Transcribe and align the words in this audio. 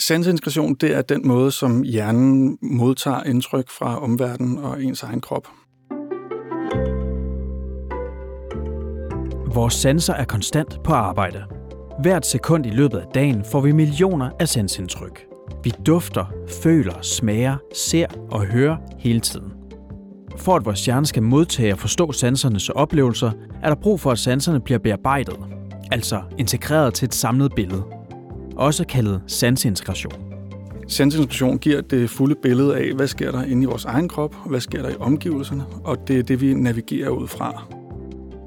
Sanseintegration, 0.00 0.74
det 0.74 0.96
er 0.96 1.02
den 1.02 1.28
måde, 1.28 1.50
som 1.50 1.82
hjernen 1.82 2.58
modtager 2.62 3.22
indtryk 3.22 3.70
fra 3.70 4.02
omverdenen 4.02 4.58
og 4.58 4.82
ens 4.82 5.02
egen 5.02 5.20
krop. 5.20 5.48
Vores 9.54 9.74
sanser 9.74 10.14
er 10.14 10.24
konstant 10.24 10.82
på 10.84 10.92
arbejde. 10.92 11.44
Hvert 12.02 12.26
sekund 12.26 12.66
i 12.66 12.70
løbet 12.70 12.98
af 12.98 13.04
dagen 13.14 13.44
får 13.44 13.60
vi 13.60 13.72
millioner 13.72 14.30
af 14.40 14.48
sansindtryk. 14.48 15.24
Vi 15.64 15.72
dufter, 15.86 16.24
føler, 16.62 17.02
smager, 17.02 17.56
ser 17.74 18.06
og 18.30 18.46
hører 18.46 18.76
hele 18.98 19.20
tiden. 19.20 19.52
For 20.36 20.56
at 20.56 20.64
vores 20.64 20.84
hjerne 20.84 21.06
skal 21.06 21.22
modtage 21.22 21.72
og 21.72 21.78
forstå 21.78 22.12
sansernes 22.12 22.68
oplevelser, 22.68 23.32
er 23.62 23.68
der 23.68 23.76
brug 23.82 24.00
for, 24.00 24.10
at 24.10 24.18
sanserne 24.18 24.60
bliver 24.60 24.78
bearbejdet, 24.78 25.38
altså 25.92 26.22
integreret 26.38 26.94
til 26.94 27.06
et 27.06 27.14
samlet 27.14 27.52
billede. 27.54 27.95
Også 28.56 28.86
kaldet 28.86 29.20
sansintegration. 29.26 30.12
Sansintegration 30.88 31.58
giver 31.58 31.80
det 31.80 32.10
fulde 32.10 32.34
billede 32.42 32.76
af, 32.76 32.92
hvad 32.94 33.06
sker 33.06 33.32
der 33.32 33.42
inde 33.42 33.62
i 33.62 33.66
vores 33.66 33.84
egen 33.84 34.08
krop, 34.08 34.34
hvad 34.46 34.60
sker 34.60 34.82
der 34.82 34.88
i 34.88 34.94
omgivelserne, 35.00 35.64
og 35.84 36.08
det 36.08 36.18
er 36.18 36.22
det, 36.22 36.40
vi 36.40 36.54
navigerer 36.54 37.08
ud 37.08 37.28
fra. 37.28 37.66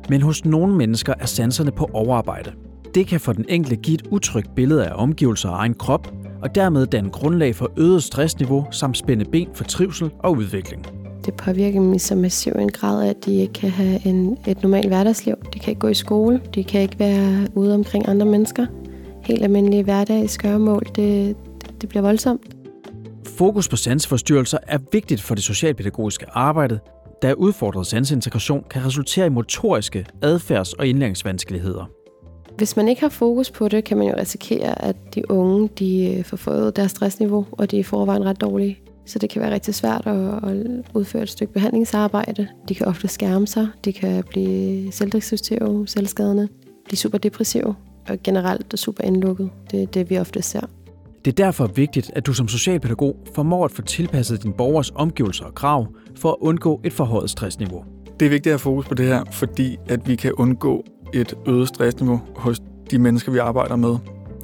Men 0.10 0.22
hos 0.22 0.46
nogle 0.46 0.76
mennesker 0.76 1.14
er 1.20 1.26
sanserne 1.26 1.72
på 1.72 1.90
overarbejde. 1.94 2.52
Det 2.96 3.08
kan 3.08 3.20
for 3.20 3.34
den 3.34 3.46
enkelte 3.50 3.76
give 3.76 3.96
et 3.96 4.08
utrygt 4.12 4.56
billede 4.56 4.88
af 4.88 4.92
omgivelser 4.96 5.50
og 5.50 5.56
egen 5.56 5.74
krop, 5.74 6.14
og 6.42 6.56
dermed 6.56 6.86
danne 6.86 7.10
grundlag 7.10 7.56
for 7.56 7.72
øget 7.78 8.04
stressniveau 8.04 8.66
samt 8.72 8.98
spænde 8.98 9.26
ben 9.26 9.48
for 9.54 9.64
trivsel 9.64 10.12
og 10.20 10.32
udvikling. 10.32 10.86
Det 11.26 11.34
påvirker 11.34 11.80
dem 11.80 11.94
i 11.94 12.00
så 12.00 12.16
massiv 12.16 12.54
en 12.60 12.72
grad, 12.72 13.10
at 13.10 13.26
de 13.26 13.36
ikke 13.36 13.54
kan 13.54 13.70
have 13.70 14.08
en, 14.08 14.38
et 14.48 14.64
normalt 14.64 14.88
hverdagsliv. 14.88 15.36
De 15.54 15.60
kan 15.60 15.72
ikke 15.72 15.80
gå 15.80 15.88
i 15.88 15.94
skole, 15.94 16.42
de 16.56 16.64
kan 16.64 16.82
ikke 16.82 17.00
være 17.00 17.48
ude 17.56 17.74
omkring 17.74 18.10
andre 18.10 18.26
mennesker. 18.26 18.66
Helt 19.30 19.44
almindelige 19.44 19.84
hverdag, 19.84 20.30
skørmål, 20.30 20.84
det, 20.96 21.38
det 21.82 21.90
bliver 21.90 22.02
voldsomt. 22.02 22.56
Fokus 23.28 23.68
på 23.68 23.76
sansforstyrrelser 23.76 24.58
er 24.68 24.78
vigtigt 24.92 25.22
for 25.22 25.36
det 25.36 25.44
socialpædagogiske 25.44 26.26
arbejde, 26.30 26.80
da 27.22 27.34
udfordret 27.34 27.88
sansintegration 27.88 28.64
kan 28.70 28.86
resultere 28.86 29.26
i 29.26 29.30
motoriske, 29.30 30.06
adfærds- 30.26 30.74
og 30.80 30.88
indlæringsvanskeligheder. 30.88 31.90
Hvis 32.58 32.76
man 32.76 32.88
ikke 32.88 33.02
har 33.02 33.10
fokus 33.10 33.52
på 33.52 33.68
det, 33.68 33.84
kan 33.84 33.98
man 33.98 34.08
jo 34.08 34.14
risikere, 34.18 34.82
at 34.86 34.96
de 35.16 35.32
unge 35.32 35.70
de 35.80 36.16
øh, 36.18 36.24
får 36.24 36.38
fået 36.38 36.76
deres 36.76 36.92
stressniveau, 36.92 37.46
og 37.52 37.72
de 37.72 37.76
er 37.76 37.80
i 37.80 37.84
forvejen 37.84 38.26
ret 38.26 38.42
dårlige. 38.42 38.80
Så 39.06 39.20
det 39.20 39.30
kan 39.30 39.42
være 39.42 39.54
rigtig 39.54 39.76
svært 39.76 40.08
at, 40.08 40.54
udføre 40.94 41.24
et 41.24 41.30
stykke 41.30 41.54
behandlingsarbejde. 41.54 42.48
De 42.70 42.76
kan 42.76 42.88
ofte 42.88 43.08
skærme 43.08 43.48
sig, 43.48 43.68
de 43.86 43.94
kan 43.94 44.24
blive 44.30 44.92
selvdestruktive, 44.92 45.88
selvskadende, 45.88 46.48
blive 46.86 46.98
super 46.98 47.18
depressive 47.18 47.76
og 48.10 48.18
generelt 48.24 48.80
super 48.80 49.04
indlukket. 49.04 49.50
Det 49.72 49.82
er 49.82 49.86
det, 49.86 50.10
vi 50.10 50.18
ofte 50.18 50.42
ser. 50.42 50.62
Det 51.26 51.40
er 51.40 51.46
derfor 51.46 51.68
vigtigt, 51.68 52.12
at 52.16 52.26
du 52.26 52.34
som 52.34 52.48
socialpædagog 52.48 53.16
formår 53.36 53.66
at 53.66 53.72
få 53.72 53.82
tilpasset 53.82 54.44
din 54.44 54.54
borgers 54.54 54.92
omgivelser 54.96 55.46
og 55.46 55.56
krav 55.56 55.88
for 56.16 56.30
at 56.30 56.36
undgå 56.40 56.82
et 56.84 56.94
forhøjet 56.94 57.30
stressniveau. 57.30 57.84
Det 58.20 58.26
er 58.26 58.30
vigtigt 58.30 58.48
at 58.48 58.54
have 58.54 58.60
fokus 58.60 58.88
på 58.88 58.94
det 58.94 59.06
her, 59.06 59.24
fordi 59.32 59.78
at 59.90 60.08
vi 60.08 60.16
kan 60.16 60.34
undgå 60.34 60.84
et 61.14 61.34
øget 61.48 61.68
stressniveau 61.68 62.22
hos 62.36 62.60
de 62.92 63.00
mennesker, 63.00 63.32
vi 63.32 63.38
arbejder 63.38 63.76
med, 63.76 63.98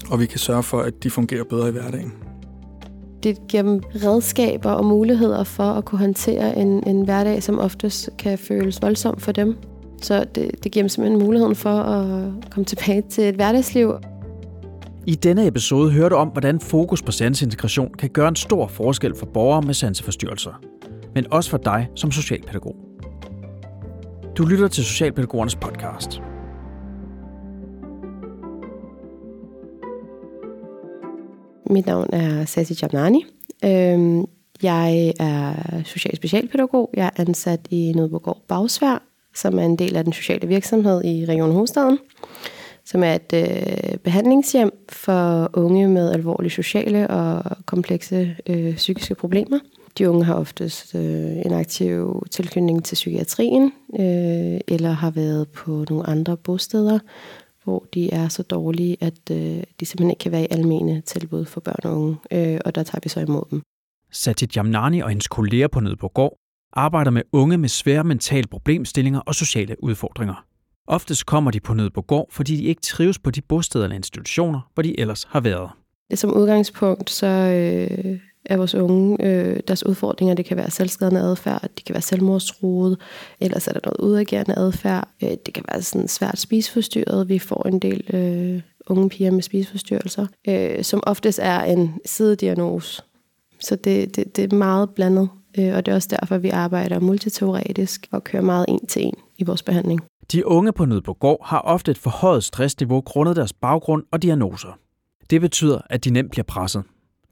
og 0.09 0.19
vi 0.19 0.25
kan 0.25 0.39
sørge 0.39 0.63
for, 0.63 0.79
at 0.79 1.03
de 1.03 1.09
fungerer 1.09 1.43
bedre 1.43 1.67
i 1.69 1.71
hverdagen. 1.71 2.13
Det 3.23 3.47
giver 3.47 3.63
dem 3.63 3.81
redskaber 3.95 4.71
og 4.71 4.85
muligheder 4.85 5.43
for 5.43 5.63
at 5.63 5.85
kunne 5.85 5.99
håndtere 5.99 6.57
en, 6.57 6.87
en 6.87 7.01
hverdag, 7.01 7.43
som 7.43 7.59
oftest 7.59 8.09
kan 8.17 8.37
føles 8.37 8.81
voldsom 8.81 9.17
for 9.17 9.31
dem. 9.31 9.57
Så 10.01 10.25
det, 10.35 10.51
det 10.63 10.71
giver 10.71 10.83
dem 10.83 10.89
simpelthen 10.89 11.23
muligheden 11.25 11.55
for 11.55 11.69
at 11.69 12.31
komme 12.51 12.65
tilbage 12.65 13.01
til 13.01 13.23
et 13.23 13.35
hverdagsliv. 13.35 13.93
I 15.07 15.15
denne 15.15 15.47
episode 15.47 15.91
hører 15.91 16.09
du 16.09 16.15
om, 16.15 16.27
hvordan 16.27 16.59
fokus 16.59 17.01
på 17.01 17.11
sansintegration 17.11 17.93
kan 17.93 18.09
gøre 18.09 18.27
en 18.27 18.35
stor 18.35 18.67
forskel 18.67 19.15
for 19.15 19.25
borgere 19.25 19.61
med 19.61 19.73
sanseforstyrrelser, 19.73 20.61
men 21.15 21.25
også 21.31 21.49
for 21.49 21.57
dig 21.57 21.87
som 21.95 22.11
socialpædagog. 22.11 22.75
Du 24.37 24.45
lytter 24.45 24.67
til 24.67 24.83
Socialpædagogernes 24.83 25.55
podcast. 25.55 26.21
Mit 31.69 31.85
navn 31.85 32.09
er 32.13 32.45
Sassi 32.45 32.75
Jamnani. 32.81 33.25
Øhm, 33.65 34.25
jeg 34.63 35.13
er 35.19 35.53
social 35.83 36.15
specialpædagog. 36.15 36.89
Jeg 36.93 37.05
er 37.05 37.21
ansat 37.21 37.59
i 37.69 37.93
Nødborgård 37.95 38.41
Bagsvær, 38.47 39.03
som 39.35 39.59
er 39.59 39.63
en 39.63 39.75
del 39.75 39.95
af 39.95 40.03
den 40.03 40.13
sociale 40.13 40.47
virksomhed 40.47 41.03
i 41.05 41.25
Region 41.25 41.51
Hovedstaden, 41.51 41.99
som 42.85 43.03
er 43.03 43.13
et 43.13 43.33
øh, 43.33 43.97
behandlingshjem 43.97 44.71
for 44.89 45.49
unge 45.53 45.87
med 45.87 46.11
alvorlige 46.11 46.51
sociale 46.51 47.07
og 47.07 47.57
komplekse 47.65 48.35
øh, 48.47 48.75
psykiske 48.75 49.15
problemer. 49.15 49.59
De 49.97 50.09
unge 50.09 50.23
har 50.23 50.33
oftest 50.33 50.95
øh, 50.95 51.01
en 51.45 51.53
aktiv 51.53 52.23
tilknytning 52.31 52.85
til 52.85 52.95
psykiatrien, 52.95 53.71
øh, 53.99 54.59
eller 54.67 54.91
har 54.91 55.11
været 55.11 55.47
på 55.47 55.85
nogle 55.89 56.09
andre 56.09 56.37
bosteder, 56.37 56.99
hvor 57.63 57.85
de 57.93 58.13
er 58.13 58.27
så 58.27 58.43
dårlige, 58.43 58.97
at 59.01 59.31
øh, 59.31 59.63
de 59.79 59.85
simpelthen 59.85 60.09
ikke 60.09 60.19
kan 60.19 60.31
være 60.31 60.43
i 60.43 60.47
almene 60.49 61.01
tilbud 61.01 61.45
for 61.45 61.61
børn 61.61 61.79
og 61.83 62.01
unge, 62.01 62.15
øh, 62.31 62.59
og 62.65 62.75
der 62.75 62.83
tager 62.83 62.99
vi 63.03 63.09
så 63.09 63.19
imod 63.19 63.43
dem. 63.51 63.61
Satit 64.11 64.57
Jamnani 64.57 64.99
og 64.99 65.09
hendes 65.09 65.27
kolleger 65.27 65.67
på 65.67 65.79
Nødborgård 65.79 66.37
arbejder 66.75 67.11
med 67.11 67.21
unge 67.31 67.57
med 67.57 67.69
svære 67.69 68.03
mentale 68.03 68.47
problemstillinger 68.47 69.19
og 69.19 69.35
sociale 69.35 69.83
udfordringer. 69.83 70.45
Oftest 70.87 71.25
kommer 71.25 71.51
de 71.51 71.59
på 71.59 71.73
Nødborgård, 71.73 72.27
fordi 72.31 72.57
de 72.57 72.63
ikke 72.63 72.81
trives 72.81 73.19
på 73.19 73.31
de 73.31 73.41
bosteder 73.41 73.83
eller 73.83 73.95
institutioner, 73.95 74.59
hvor 74.73 74.83
de 74.83 74.99
ellers 74.99 75.27
har 75.29 75.39
været. 75.39 75.69
Som 76.13 76.33
udgangspunkt 76.33 77.09
så 77.09 77.27
øh, 77.27 78.19
er 78.45 78.57
vores 78.57 78.75
unge, 78.75 79.25
øh, 79.25 79.59
deres 79.67 79.85
udfordringer, 79.85 80.35
det 80.35 80.45
kan 80.45 80.57
være 80.57 80.71
selvskadende 80.71 81.21
adfærd, 81.21 81.61
det 81.61 81.85
kan 81.85 81.93
være 81.93 82.01
selvmordstruet, 82.01 82.97
ellers 83.39 83.67
er 83.67 83.73
der 83.73 83.79
noget 83.85 83.99
udagerende 83.99 84.55
adfærd. 84.57 85.07
Øh, 85.23 85.29
det 85.29 85.53
kan 85.53 85.63
være 85.71 85.81
sådan 85.81 86.07
svært 86.07 86.39
spiseforstyrret. 86.39 87.29
Vi 87.29 87.39
får 87.39 87.67
en 87.67 87.79
del 87.79 88.15
øh, 88.15 88.61
unge 88.87 89.09
piger 89.09 89.31
med 89.31 89.41
spiseforstyrrelser, 89.41 90.27
øh, 90.47 90.83
som 90.83 91.03
oftest 91.07 91.39
er 91.43 91.63
en 91.63 91.93
sidediagnose. 92.05 93.01
Så 93.59 93.75
det, 93.75 94.15
det, 94.15 94.35
det 94.35 94.53
er 94.53 94.55
meget 94.55 94.89
blandet, 94.89 95.29
og 95.57 95.85
det 95.85 95.87
er 95.87 95.95
også 95.95 96.17
derfor, 96.21 96.37
vi 96.37 96.49
arbejder 96.49 96.99
multiteoretisk 96.99 98.07
og 98.11 98.23
kører 98.23 98.43
meget 98.43 98.65
en 98.67 98.87
til 98.87 99.05
en 99.05 99.13
i 99.37 99.43
vores 99.43 99.63
behandling. 99.63 100.01
De 100.31 100.47
unge 100.47 100.73
på 100.73 100.85
Nødborgård 100.85 101.39
har 101.43 101.59
ofte 101.59 101.91
et 101.91 101.97
forhøjet 101.97 102.43
stressniveau 102.43 103.01
grundet 103.01 103.35
deres 103.35 103.53
baggrund 103.53 104.03
og 104.11 104.21
diagnoser. 104.21 104.79
Det 105.29 105.41
betyder, 105.41 105.81
at 105.89 106.05
de 106.05 106.09
nemt 106.09 106.31
bliver 106.31 106.43
presset. 106.43 106.83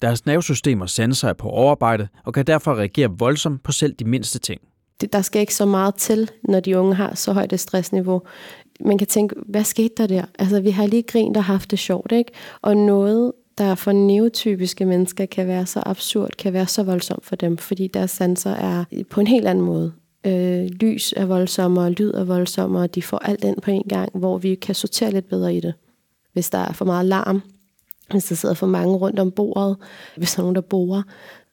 Deres 0.02 0.26
nervesystem 0.26 0.82
og 0.82 0.90
sanser 0.90 1.30
er 1.30 1.34
på 1.34 1.50
overarbejde 1.50 2.08
og 2.26 2.34
kan 2.34 2.48
derfor 2.48 2.76
reagere 2.76 3.10
voldsomt 3.18 3.64
på 3.64 3.72
selv 3.72 3.94
de 3.94 4.06
mindste 4.06 4.40
ting. 4.40 4.62
Det, 5.02 5.14
der 5.14 5.22
skal 5.22 5.40
ikke 5.40 5.56
så 5.56 5.66
meget 5.66 5.96
til, 5.96 6.32
når 6.44 6.60
de 6.60 6.80
unge 6.80 6.96
har 6.96 7.16
så 7.16 7.34
højt 7.34 7.54
et 7.54 7.60
stressniveau. 7.60 8.22
Man 8.80 8.98
kan 8.98 9.08
tænke, 9.08 9.36
hvad 9.50 9.64
skete 9.64 9.94
der 9.98 10.08
der? 10.08 10.26
Altså, 10.40 10.62
vi 10.62 10.70
har 10.70 10.88
lige 10.88 11.04
grint 11.04 11.38
og 11.38 11.44
haft 11.44 11.72
det 11.72 11.80
sjovt, 11.80 12.12
ikke? 12.12 12.32
Og 12.62 12.78
noget, 12.78 13.32
der 13.58 13.76
for 13.76 13.92
neotypiske 13.92 14.86
mennesker 14.86 15.26
kan 15.26 15.48
være 15.48 15.66
så 15.66 15.84
absurd, 15.86 16.30
kan 16.38 16.54
være 16.54 16.68
så 16.68 16.84
voldsomt 16.84 17.26
for 17.26 17.36
dem, 17.36 17.58
fordi 17.58 17.88
deres 17.88 18.12
sanser 18.12 18.52
er 18.52 18.86
på 19.10 19.22
en 19.22 19.28
helt 19.28 19.48
anden 19.48 19.66
måde. 19.66 19.94
Øh, 20.26 20.66
lys 20.66 21.14
er 21.18 21.26
voldsommere, 21.26 21.92
lyd 21.92 22.12
er 22.14 22.24
voldsommere, 22.24 22.88
de 22.88 23.02
får 23.02 23.18
alt 23.18 23.44
ind 23.44 23.62
på 23.62 23.72
en 23.72 23.84
gang, 23.84 24.10
hvor 24.18 24.38
vi 24.38 24.56
kan 24.56 24.76
sortere 24.76 25.12
lidt 25.12 25.30
bedre 25.30 25.56
i 25.56 25.60
det. 25.60 25.74
Hvis 26.34 26.50
der 26.50 26.58
er 26.58 26.74
for 26.74 26.86
meget 26.86 27.06
larm, 27.06 27.42
hvis 28.12 28.26
der 28.26 28.36
sidder 28.36 28.56
for 28.56 28.68
mange 28.68 28.96
rundt 28.96 29.20
om 29.20 29.32
bordet, 29.32 29.78
hvis 30.18 30.34
der 30.34 30.40
er 30.40 30.44
nogen, 30.44 30.56
der 30.56 30.62
borer. 30.62 31.04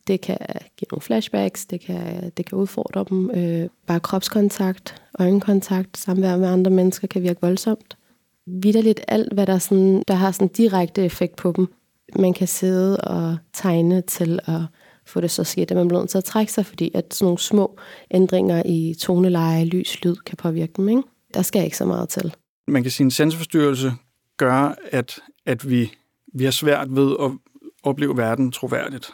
Det 0.06 0.20
kan 0.20 0.38
give 0.76 0.86
nogle 0.90 1.02
flashbacks, 1.02 1.66
det 1.66 1.80
kan, 1.80 2.30
det 2.36 2.46
kan 2.46 2.58
udfordre 2.58 3.04
dem. 3.08 3.30
Øh, 3.30 3.68
bare 3.86 4.00
kropskontakt, 4.00 5.02
øjenkontakt, 5.18 5.98
samvær 5.98 6.36
med 6.36 6.48
andre 6.48 6.70
mennesker 6.70 7.08
kan 7.08 7.22
virke 7.22 7.40
voldsomt. 7.40 7.96
Vidderligt 8.46 9.00
alt, 9.08 9.32
hvad 9.32 9.46
der, 9.46 9.58
sådan, 9.58 10.02
der 10.08 10.14
har 10.14 10.32
sådan 10.32 10.48
direkte 10.48 11.04
effekt 11.04 11.36
på 11.36 11.52
dem. 11.56 11.68
Man 12.18 12.34
kan 12.34 12.46
sidde 12.46 12.96
og 12.96 13.36
tegne 13.52 14.02
til 14.02 14.40
at 14.46 14.60
få 15.06 15.20
det 15.20 15.30
så 15.30 15.44
skidt, 15.44 15.70
at 15.70 15.76
man 15.76 15.88
bliver 15.88 16.00
nødt 16.00 16.10
til 16.10 16.18
at 16.18 16.24
trække 16.24 16.52
sig, 16.52 16.66
fordi 16.66 16.90
at 16.94 17.14
sådan 17.14 17.24
nogle 17.24 17.38
små 17.38 17.78
ændringer 18.10 18.62
i 18.66 18.94
toneleje, 19.00 19.64
lys, 19.64 20.04
lyd 20.04 20.16
kan 20.16 20.36
påvirke 20.36 20.72
dem. 20.76 20.88
Ikke? 20.88 21.02
Der 21.34 21.42
skal 21.42 21.64
ikke 21.64 21.76
så 21.76 21.84
meget 21.84 22.08
til. 22.08 22.34
Man 22.68 22.82
kan 22.82 22.92
sige, 22.92 23.04
at 23.04 23.06
en 23.06 23.10
sanseforstyrrelse 23.10 23.92
gør, 24.36 24.74
at, 24.92 25.18
at 25.46 25.70
vi 25.70 25.90
vi 26.34 26.44
har 26.44 26.50
svært 26.50 26.96
ved 26.96 27.16
at 27.20 27.30
opleve 27.82 28.16
verden 28.16 28.52
troværdigt. 28.52 29.10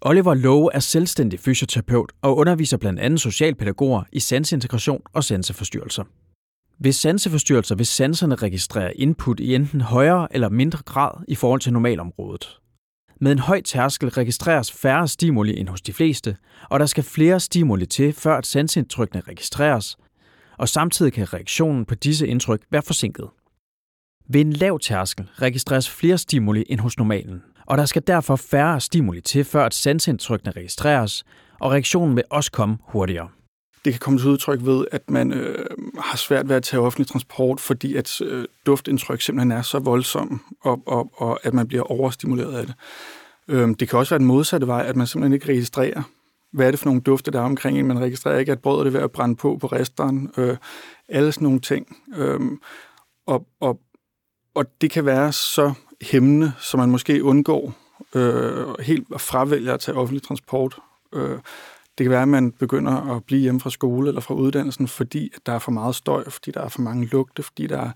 Oliver 0.00 0.34
Lowe 0.34 0.70
er 0.74 0.80
selvstændig 0.80 1.40
fysioterapeut 1.40 2.12
og 2.22 2.36
underviser 2.36 2.76
blandt 2.76 3.00
andet 3.00 3.20
socialpædagoger 3.20 4.02
i 4.12 4.20
sansintegration 4.20 5.02
og 5.12 5.24
sanseforstyrrelser. 5.24 6.04
Ved 6.78 6.92
sanseforstyrrelser 6.92 7.74
vil 7.74 7.86
sanserne 7.86 8.34
registrere 8.34 8.96
input 8.96 9.40
i 9.40 9.54
enten 9.54 9.80
højere 9.80 10.28
eller 10.30 10.48
mindre 10.48 10.78
grad 10.84 11.24
i 11.28 11.34
forhold 11.34 11.60
til 11.60 11.72
normalområdet. 11.72 12.58
Med 13.20 13.32
en 13.32 13.38
høj 13.38 13.62
tærskel 13.62 14.08
registreres 14.08 14.72
færre 14.72 15.08
stimuli 15.08 15.58
end 15.58 15.68
hos 15.68 15.80
de 15.80 15.92
fleste, 15.92 16.36
og 16.70 16.80
der 16.80 16.86
skal 16.86 17.04
flere 17.04 17.40
stimuli 17.40 17.86
til, 17.86 18.12
før 18.12 18.36
at 18.36 18.46
sansindtrykkene 18.46 19.22
registreres, 19.28 19.96
og 20.58 20.68
samtidig 20.68 21.12
kan 21.12 21.32
reaktionen 21.32 21.84
på 21.84 21.94
disse 21.94 22.26
indtryk 22.26 22.62
være 22.70 22.82
forsinket. 22.82 23.28
Ved 24.28 24.40
en 24.40 24.52
lav 24.52 24.80
tærskel 24.80 25.28
registreres 25.34 25.90
flere 25.90 26.18
stimuli 26.18 26.64
end 26.68 26.80
hos 26.80 26.98
normalen, 26.98 27.42
og 27.66 27.78
der 27.78 27.84
skal 27.84 28.02
derfor 28.06 28.36
færre 28.36 28.80
stimuli 28.80 29.20
til, 29.20 29.44
før 29.44 29.66
at 29.66 29.74
sansindtrykkene 29.74 30.52
registreres, 30.52 31.24
og 31.60 31.70
reaktionen 31.70 32.16
vil 32.16 32.24
også 32.30 32.52
komme 32.52 32.78
hurtigere. 32.82 33.28
Det 33.84 33.92
kan 33.92 34.00
komme 34.00 34.18
til 34.18 34.28
udtryk 34.28 34.58
ved, 34.62 34.86
at 34.92 35.10
man 35.10 35.32
øh, 35.32 35.66
har 35.98 36.16
svært 36.16 36.48
ved 36.48 36.56
at 36.56 36.62
tage 36.62 36.80
offentlig 36.80 37.06
transport, 37.06 37.60
fordi 37.60 37.96
at 37.96 38.20
øh, 38.20 38.44
duftindtryk 38.66 39.20
simpelthen 39.20 39.52
er 39.52 39.62
så 39.62 39.78
voldsom, 39.78 40.40
og, 40.60 40.82
og, 40.86 41.10
og 41.14 41.40
at 41.42 41.54
man 41.54 41.68
bliver 41.68 41.82
overstimuleret 41.82 42.54
af 42.54 42.66
det. 42.66 42.74
Øh, 43.48 43.68
det 43.80 43.88
kan 43.88 43.98
også 43.98 44.10
være 44.10 44.18
den 44.18 44.26
modsatte 44.26 44.66
vej, 44.66 44.84
at 44.86 44.96
man 44.96 45.06
simpelthen 45.06 45.32
ikke 45.32 45.48
registrerer, 45.48 46.02
hvad 46.52 46.66
er 46.66 46.70
det 46.70 46.80
for 46.80 46.86
nogle 46.86 47.00
dufte, 47.00 47.30
der 47.30 47.40
er 47.40 47.44
omkring 47.44 47.78
en. 47.78 47.86
Man 47.86 48.00
registrerer 48.00 48.38
ikke, 48.38 48.52
at 48.52 48.62
brødet 48.62 48.86
er 48.86 48.90
ved 48.90 49.00
at 49.00 49.12
brænde 49.12 49.36
på 49.36 49.58
på 49.60 49.66
resteren. 49.66 50.30
Øh, 50.36 50.56
alle 51.08 51.32
sådan 51.32 51.46
nogle 51.46 51.60
ting. 51.60 51.96
Øh, 52.16 52.40
og, 53.26 53.46
og, 53.60 53.80
og 54.54 54.64
det 54.80 54.90
kan 54.90 55.06
være 55.06 55.32
så 55.32 55.72
hæmmende, 56.02 56.52
så 56.60 56.76
man 56.76 56.90
måske 56.90 57.24
undgår 57.24 57.74
øh, 58.14 58.78
helt 58.80 59.06
at 59.14 59.20
fravælge 59.20 59.72
at 59.72 59.80
tage 59.80 59.96
offentlig 59.96 60.22
transport. 60.22 60.78
Øh, 61.14 61.38
det 61.98 62.04
kan 62.04 62.10
være, 62.10 62.22
at 62.22 62.28
man 62.28 62.52
begynder 62.52 63.16
at 63.16 63.24
blive 63.24 63.40
hjemme 63.40 63.60
fra 63.60 63.70
skole 63.70 64.08
eller 64.08 64.20
fra 64.20 64.34
uddannelsen, 64.34 64.88
fordi 64.88 65.32
der 65.46 65.52
er 65.52 65.58
for 65.58 65.70
meget 65.70 65.94
støj, 65.94 66.30
fordi 66.30 66.50
der 66.50 66.60
er 66.60 66.68
for 66.68 66.82
mange 66.82 67.06
lugte, 67.06 67.42
fordi 67.42 67.66
der 67.66 67.80
er 67.80 67.90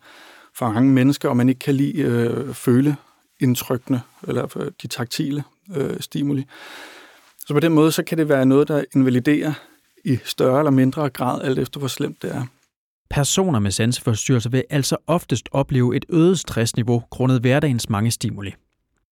for 0.55 0.69
mange 0.73 0.93
mennesker, 0.93 1.29
og 1.29 1.37
man 1.37 1.49
ikke 1.49 1.59
kan 1.59 1.75
lide 1.75 2.03
øh, 2.03 2.55
føle 2.55 2.97
indtrykkene 3.41 4.00
eller 4.29 4.56
øh, 4.56 4.71
de 4.83 4.87
taktile 4.87 5.45
øh, 5.77 6.00
stimuli. 6.00 6.47
Så 7.47 7.55
på 7.55 7.61
den 7.61 7.73
måde, 7.73 7.93
så 7.93 8.03
kan 8.03 8.19
det 8.19 8.29
være 8.29 8.47
noget, 8.47 8.69
der 8.69 8.85
invaliderer 8.95 9.53
i 10.05 10.19
større 10.25 10.59
eller 10.59 10.71
mindre 10.71 11.11
grad, 11.11 11.43
alt 11.43 11.59
efter 11.59 11.79
hvor 11.79 11.89
slemt 11.89 12.23
det 12.23 12.35
er. 12.35 12.47
Personer 13.11 13.59
med 13.59 13.71
sanseforstyrrelser 13.71 14.51
vil 14.51 14.65
altså 14.71 14.97
oftest 15.06 15.49
opleve 15.53 15.97
et 15.97 16.05
øget 16.09 16.39
stressniveau 16.39 17.03
grundet 17.11 17.41
hverdagens 17.41 17.91
mange 17.91 18.11
stimuli. 18.11 18.55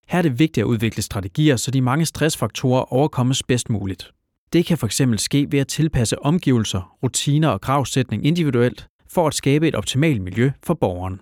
Her 0.09 0.19
er 0.19 0.23
det 0.23 0.39
vigtigt 0.39 0.65
at 0.65 0.69
udvikle 0.69 1.03
strategier, 1.03 1.57
så 1.57 1.71
de 1.71 1.81
mange 1.81 2.07
stressfaktorer 2.07 2.93
overkommes 2.93 3.43
bedst 3.43 3.71
muligt. 3.71 4.13
Det 4.53 4.67
kan 4.67 4.79
fx 4.79 5.01
ske 5.17 5.47
ved 5.51 5.59
at 5.59 5.69
tilpasse 5.69 6.23
omgivelser, 6.23 6.97
rutiner 7.03 7.49
og 7.49 7.61
kravsætning 7.61 8.27
individuelt, 8.27 8.89
for 9.11 9.27
at 9.27 9.35
skabe 9.35 9.69
et 9.69 9.75
optimalt 9.75 10.23
miljø 10.23 10.51
for 10.63 10.75
borgeren. 10.75 11.21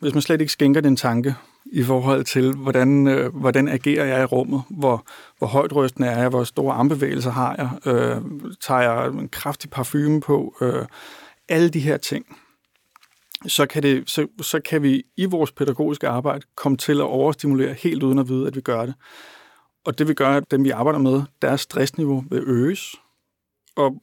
Hvis 0.00 0.14
man 0.14 0.22
slet 0.22 0.40
ikke 0.40 0.52
skænker 0.52 0.80
den 0.80 0.96
tanke 0.96 1.34
i 1.72 1.82
forhold 1.82 2.24
til, 2.24 2.52
hvordan, 2.52 3.06
øh, 3.06 3.36
hvordan 3.36 3.68
agerer 3.68 4.04
jeg 4.04 4.22
i 4.22 4.24
rummet, 4.24 4.62
hvor, 4.70 5.06
hvor 5.38 5.46
højt 5.46 5.76
rysten 5.76 6.04
er 6.04 6.18
jeg, 6.18 6.28
hvor 6.28 6.44
store 6.44 6.74
armbevægelser 6.74 7.30
har 7.30 7.54
jeg, 7.58 7.92
øh, 7.94 8.22
tager 8.60 8.80
jeg 8.80 9.06
en 9.06 9.28
kraftig 9.28 9.70
parfume 9.70 10.20
på, 10.20 10.54
øh, 10.60 10.86
alle 11.48 11.68
de 11.68 11.80
her 11.80 11.96
ting, 11.96 12.26
så 13.46 13.66
kan, 13.66 13.82
det, 13.82 14.10
så, 14.10 14.26
så 14.42 14.60
kan 14.60 14.82
vi 14.82 15.02
i 15.16 15.24
vores 15.24 15.52
pædagogiske 15.52 16.08
arbejde 16.08 16.44
komme 16.56 16.78
til 16.78 16.92
at 16.92 17.06
overstimulere 17.06 17.72
helt 17.72 18.02
uden 18.02 18.18
at 18.18 18.28
vide, 18.28 18.46
at 18.46 18.56
vi 18.56 18.60
gør 18.60 18.86
det. 18.86 18.94
Og 19.84 19.98
det 19.98 20.08
vil 20.08 20.16
gøre, 20.16 20.36
at 20.36 20.50
dem, 20.50 20.64
vi 20.64 20.70
arbejder 20.70 20.98
med, 20.98 21.22
deres 21.42 21.60
stressniveau 21.60 22.24
vil 22.30 22.42
øges. 22.46 22.94
Og 23.76 24.02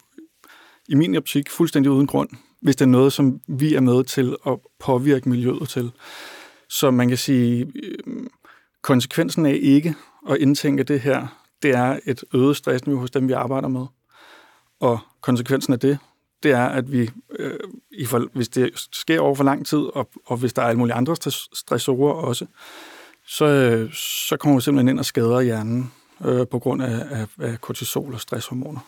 i 0.89 0.95
min 0.95 1.15
optik 1.15 1.49
fuldstændig 1.49 1.91
uden 1.91 2.07
grund, 2.07 2.29
hvis 2.61 2.75
det 2.75 2.85
er 2.85 2.89
noget, 2.89 3.13
som 3.13 3.41
vi 3.47 3.75
er 3.75 3.79
med 3.79 4.03
til 4.03 4.35
at 4.47 4.59
påvirke 4.79 5.29
miljøet 5.29 5.69
til. 5.69 5.91
Så 6.69 6.91
man 6.91 7.07
kan 7.07 7.17
sige, 7.17 7.71
øh, 7.83 8.27
konsekvensen 8.81 9.45
af 9.45 9.59
ikke 9.61 9.95
at 10.29 10.37
indtænke 10.37 10.83
det 10.83 11.01
her, 11.01 11.27
det 11.61 11.71
er 11.71 11.99
et 12.05 12.23
øget 12.33 12.57
stressniveau 12.57 13.01
hos 13.01 13.11
dem, 13.11 13.27
vi 13.27 13.33
arbejder 13.33 13.67
med. 13.67 13.85
Og 14.79 14.99
konsekvensen 15.21 15.73
af 15.73 15.79
det, 15.79 15.97
det 16.43 16.51
er, 16.51 16.65
at 16.65 16.91
vi, 16.91 17.09
øh, 17.39 17.59
i 17.91 18.05
for, 18.05 18.27
hvis 18.33 18.49
det 18.49 18.69
sker 18.91 19.19
over 19.19 19.35
for 19.35 19.43
lang 19.43 19.65
tid, 19.65 19.79
og, 19.79 20.09
og 20.25 20.37
hvis 20.37 20.53
der 20.53 20.61
er 20.61 20.67
alle 20.67 20.79
mulige 20.79 20.95
andre 20.95 21.15
stressorer 21.53 22.13
også, 22.13 22.45
øh, 22.45 22.49
så 23.29 23.45
øh, 23.45 23.93
så 24.27 24.37
kommer 24.37 24.57
vi 24.57 24.61
simpelthen 24.61 24.89
ind 24.89 24.99
og 24.99 25.05
skader 25.05 25.41
hjernen 25.41 25.91
øh, 26.25 26.47
på 26.47 26.59
grund 26.59 26.81
af, 26.81 27.05
af, 27.11 27.27
af 27.39 27.61
kortisol 27.61 28.13
og 28.13 28.19
stresshormoner. 28.19 28.79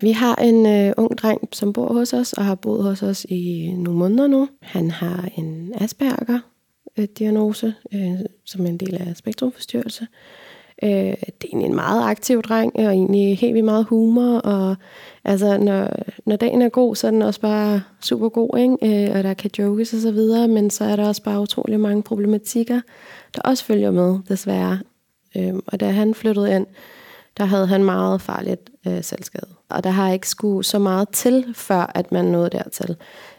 Vi 0.00 0.10
har 0.10 0.34
en 0.34 0.66
øh, 0.66 0.92
ung 0.96 1.18
dreng, 1.18 1.48
som 1.52 1.72
bor 1.72 1.92
hos 1.92 2.12
os 2.12 2.32
og 2.32 2.44
har 2.44 2.54
boet 2.54 2.84
hos 2.84 3.02
os 3.02 3.26
i 3.28 3.72
nogle 3.76 3.98
måneder 3.98 4.26
nu. 4.26 4.48
Han 4.62 4.90
har 4.90 5.28
en 5.36 5.72
Asperger-diagnose, 5.80 7.74
øh, 7.94 8.20
som 8.44 8.64
er 8.64 8.68
en 8.68 8.78
del 8.78 8.94
af 8.94 9.16
spektrumforstyrrelse. 9.16 10.06
Øh, 10.82 10.90
det 10.90 11.44
er 11.44 11.46
egentlig 11.46 11.68
en 11.68 11.74
meget 11.74 12.10
aktiv 12.10 12.42
dreng, 12.42 12.76
og 12.76 12.84
egentlig 12.84 13.38
helt 13.38 13.54
vildt 13.54 13.64
meget 13.64 13.84
humor, 13.84 14.38
og 14.38 14.76
altså, 15.24 15.58
når, 15.58 15.88
når 16.26 16.36
dagen 16.36 16.62
er 16.62 16.68
god, 16.68 16.96
så 16.96 17.06
er 17.06 17.10
den 17.10 17.22
også 17.22 17.40
bare 17.40 17.82
super 18.00 18.28
god, 18.28 18.58
ikke? 18.58 19.06
Øh, 19.08 19.16
og 19.16 19.24
der 19.24 19.34
kan 19.34 19.50
jokes 19.58 19.92
og 19.92 20.00
så 20.00 20.10
videre, 20.10 20.48
men 20.48 20.70
så 20.70 20.84
er 20.84 20.96
der 20.96 21.08
også 21.08 21.22
bare 21.22 21.40
utrolig 21.40 21.80
mange 21.80 22.02
problematikker, 22.02 22.80
der 23.36 23.42
også 23.42 23.64
følger 23.64 23.90
med, 23.90 24.18
desværre. 24.28 24.78
Øh, 25.36 25.54
og 25.66 25.80
da 25.80 25.90
han 25.90 26.14
flyttede 26.14 26.56
ind, 26.56 26.66
der 27.36 27.44
havde 27.44 27.66
han 27.66 27.84
meget 27.84 28.20
farligt 28.20 28.70
øh, 28.86 29.02
selvskade. 29.04 29.46
Og 29.68 29.84
der 29.84 29.90
har 29.90 30.12
ikke 30.12 30.28
skulle 30.28 30.64
så 30.64 30.78
meget 30.78 31.08
til, 31.08 31.44
før 31.54 31.92
at 31.94 32.12
man 32.12 32.24
nåede 32.24 32.50
dertil. 32.50 32.96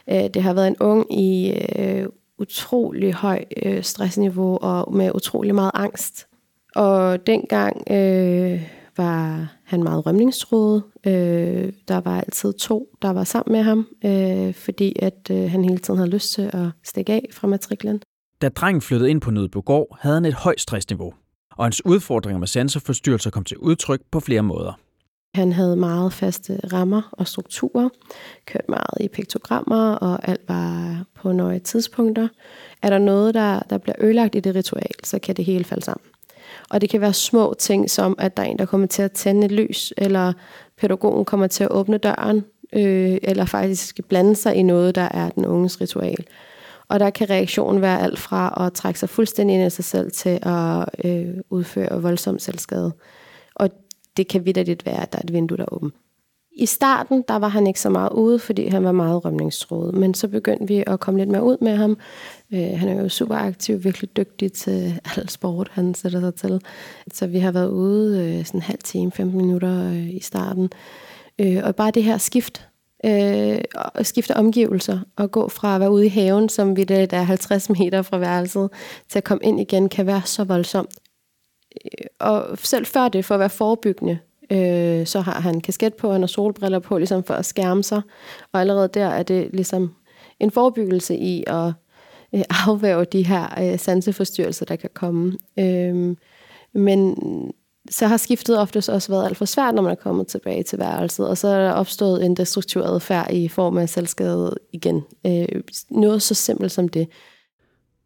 Øh, 0.09 0.27
det 0.33 0.43
har 0.43 0.53
været 0.53 0.67
en 0.67 0.77
ung 0.79 1.19
i 1.19 1.53
øh, 1.79 2.05
utrolig 2.39 3.13
høj 3.13 3.43
øh, 3.63 3.83
stressniveau 3.83 4.57
og 4.61 4.93
med 4.93 5.11
utrolig 5.15 5.55
meget 5.55 5.71
angst. 5.73 6.26
Og 6.77 7.27
dengang 7.27 7.91
øh, 7.91 8.61
var 8.97 9.47
han 9.63 9.83
meget 9.83 10.05
rømningstroet. 10.05 10.83
Øh, 11.07 11.73
der 11.87 12.01
var 12.01 12.19
altid 12.19 12.53
to, 12.53 12.87
der 13.01 13.09
var 13.09 13.23
sammen 13.23 13.53
med 13.53 13.63
ham, 13.63 13.87
øh, 14.05 14.53
fordi 14.53 14.95
at 14.99 15.31
øh, 15.31 15.51
han 15.51 15.63
hele 15.63 15.77
tiden 15.77 15.97
havde 15.97 16.09
lyst 16.09 16.33
til 16.33 16.49
at 16.53 16.69
stikke 16.83 17.13
af 17.13 17.27
fra 17.31 17.47
matriklen. 17.47 18.01
Da 18.41 18.49
drengen 18.49 18.81
flyttede 18.81 19.09
ind 19.09 19.21
på 19.21 19.31
Nødbogård, 19.31 19.97
havde 20.01 20.15
han 20.15 20.25
et 20.25 20.33
højt 20.33 20.61
stressniveau 20.61 21.13
og 21.51 21.65
hans 21.65 21.85
udfordringer 21.85 22.39
med 22.39 22.47
sanseforstyrrelser 22.47 23.29
kom 23.29 23.43
til 23.43 23.57
udtryk 23.57 24.01
på 24.11 24.19
flere 24.19 24.41
måder. 24.41 24.79
Han 25.35 25.51
havde 25.51 25.75
meget 25.75 26.13
faste 26.13 26.59
rammer 26.73 27.09
og 27.11 27.27
strukturer, 27.27 27.89
kørt 28.45 28.69
meget 28.69 28.97
i 28.99 29.07
piktogrammer, 29.07 29.91
og 29.91 30.27
alt 30.29 30.41
var 30.47 31.05
på 31.15 31.31
nøje 31.31 31.59
tidspunkter. 31.59 32.27
Er 32.81 32.89
der 32.89 32.97
noget, 32.97 33.33
der, 33.33 33.59
der 33.59 33.77
bliver 33.77 33.95
ødelagt 33.99 34.35
i 34.35 34.39
det 34.39 34.55
ritual, 34.55 34.95
så 35.03 35.19
kan 35.19 35.35
det 35.35 35.45
hele 35.45 35.63
falde 35.63 35.85
sammen. 35.85 36.05
Og 36.69 36.81
det 36.81 36.89
kan 36.89 37.01
være 37.01 37.13
små 37.13 37.55
ting, 37.59 37.89
som 37.89 38.15
at 38.19 38.37
der 38.37 38.43
er 38.43 38.47
en, 38.47 38.59
der 38.59 38.65
kommer 38.65 38.87
til 38.87 39.01
at 39.01 39.11
tænde 39.11 39.45
et 39.45 39.51
lys, 39.51 39.93
eller 39.97 40.33
pædagogen 40.77 41.25
kommer 41.25 41.47
til 41.47 41.63
at 41.63 41.71
åbne 41.71 41.97
døren, 41.97 42.43
øh, 42.73 43.17
eller 43.23 43.45
faktisk 43.45 44.07
blande 44.07 44.35
sig 44.35 44.55
i 44.55 44.63
noget, 44.63 44.95
der 44.95 45.09
er 45.11 45.29
den 45.29 45.45
unges 45.45 45.81
ritual. 45.81 46.25
Og 46.89 46.99
der 46.99 47.09
kan 47.09 47.29
reaktionen 47.29 47.81
være 47.81 48.01
alt 48.01 48.19
fra 48.19 48.65
at 48.65 48.73
trække 48.73 48.99
sig 48.99 49.09
fuldstændig 49.09 49.55
ind 49.55 49.67
i 49.67 49.69
sig 49.69 49.85
selv 49.85 50.11
til 50.11 50.39
at 50.41 50.89
øh, 51.03 51.33
udføre 51.49 52.01
voldsom 52.01 52.39
selvskade. 52.39 52.93
Og 53.55 53.69
det 54.17 54.27
kan 54.27 54.45
vidderligt 54.45 54.85
være, 54.85 55.01
at 55.01 55.13
der 55.13 55.19
er 55.19 55.23
et 55.23 55.33
vindue, 55.33 55.57
der 55.57 55.63
er 55.63 55.73
åbent. 55.73 55.93
I 56.57 56.65
starten, 56.65 57.23
der 57.27 57.35
var 57.35 57.47
han 57.47 57.67
ikke 57.67 57.79
så 57.79 57.89
meget 57.89 58.11
ude, 58.13 58.39
fordi 58.39 58.67
han 58.67 58.83
var 58.83 58.91
meget 58.91 59.25
rømningstroet. 59.25 59.93
Men 59.93 60.13
så 60.13 60.27
begyndte 60.27 60.67
vi 60.67 60.83
at 60.87 60.99
komme 60.99 61.19
lidt 61.19 61.29
mere 61.29 61.43
ud 61.43 61.57
med 61.61 61.75
ham. 61.75 61.97
Øh, 62.53 62.79
han 62.79 62.89
er 62.89 63.01
jo 63.01 63.09
super 63.09 63.35
aktiv, 63.35 63.83
virkelig 63.83 64.17
dygtig 64.17 64.53
til 64.53 64.99
al 65.17 65.29
sport, 65.29 65.69
han 65.71 65.93
sætter 65.93 66.19
sig 66.19 66.35
til. 66.35 66.61
Så 67.13 67.27
vi 67.27 67.39
har 67.39 67.51
været 67.51 67.69
ude 67.69 68.19
øh, 68.19 68.45
sådan 68.45 68.57
en 68.57 68.61
halv 68.61 68.79
time, 68.83 69.11
15 69.11 69.37
minutter 69.37 69.89
øh, 69.89 70.09
i 70.09 70.19
starten. 70.19 70.69
Øh, 71.39 71.61
og 71.63 71.75
bare 71.75 71.91
det 71.91 72.03
her 72.03 72.17
skift 72.17 72.67
øh, 73.05 73.59
og 73.75 74.05
skifte 74.05 74.37
omgivelser 74.37 74.99
og 75.15 75.31
gå 75.31 75.49
fra 75.49 75.75
at 75.75 75.81
være 75.81 75.91
ude 75.91 76.05
i 76.05 76.09
haven, 76.09 76.49
som 76.49 76.77
vi 76.77 76.83
der 76.83 77.07
er 77.11 77.23
50 77.23 77.69
meter 77.69 78.01
fra 78.01 78.17
værelset, 78.17 78.69
til 79.09 79.19
at 79.19 79.23
komme 79.23 79.43
ind 79.43 79.59
igen, 79.59 79.89
kan 79.89 80.05
være 80.05 80.21
så 80.25 80.43
voldsomt. 80.43 80.95
Øh, 81.85 82.05
og 82.19 82.57
selv 82.57 82.85
før 82.85 83.07
det, 83.07 83.25
for 83.25 83.35
at 83.35 83.39
være 83.39 83.49
forebyggende, 83.49 84.19
øh, 84.51 85.05
så 85.05 85.19
har 85.19 85.39
han 85.39 85.61
kasket 85.61 85.93
på, 85.93 86.11
og 86.11 86.29
solbriller 86.29 86.79
på, 86.79 86.97
ligesom 86.97 87.23
for 87.23 87.33
at 87.33 87.45
skærme 87.45 87.83
sig. 87.83 88.01
Og 88.53 88.61
allerede 88.61 88.87
der 88.93 89.07
er 89.07 89.23
det 89.23 89.49
ligesom 89.53 89.95
en 90.39 90.51
forebyggelse 90.51 91.15
i 91.15 91.43
at 91.47 91.73
øh, 92.35 92.41
afværge 92.67 93.05
de 93.05 93.23
her 93.25 93.71
øh, 93.71 93.79
sanseforstyrrelser, 93.79 94.65
der 94.65 94.75
kan 94.75 94.89
komme. 94.93 95.37
Øh, 95.59 96.15
men 96.73 97.15
så 97.89 98.07
har 98.07 98.17
skiftet 98.17 98.59
oftest 98.59 98.89
også 98.89 99.11
været 99.11 99.25
alt 99.25 99.37
for 99.37 99.45
svært, 99.45 99.75
når 99.75 99.81
man 99.81 99.91
er 99.91 99.95
kommet 99.95 100.27
tilbage 100.27 100.63
til 100.63 100.79
værelset, 100.79 101.27
og 101.27 101.37
så 101.37 101.47
er 101.47 101.63
der 101.63 101.71
opstået 101.71 102.25
en 102.25 102.37
destruktiv 102.37 102.81
adfærd 102.81 103.33
i 103.33 103.47
form 103.47 103.77
af 103.77 103.89
selvskade 103.89 104.55
igen. 104.73 105.03
Øh, 105.25 105.45
noget 105.89 106.21
så 106.21 106.33
simpelt 106.33 106.71
som 106.71 106.87
det. 106.87 107.07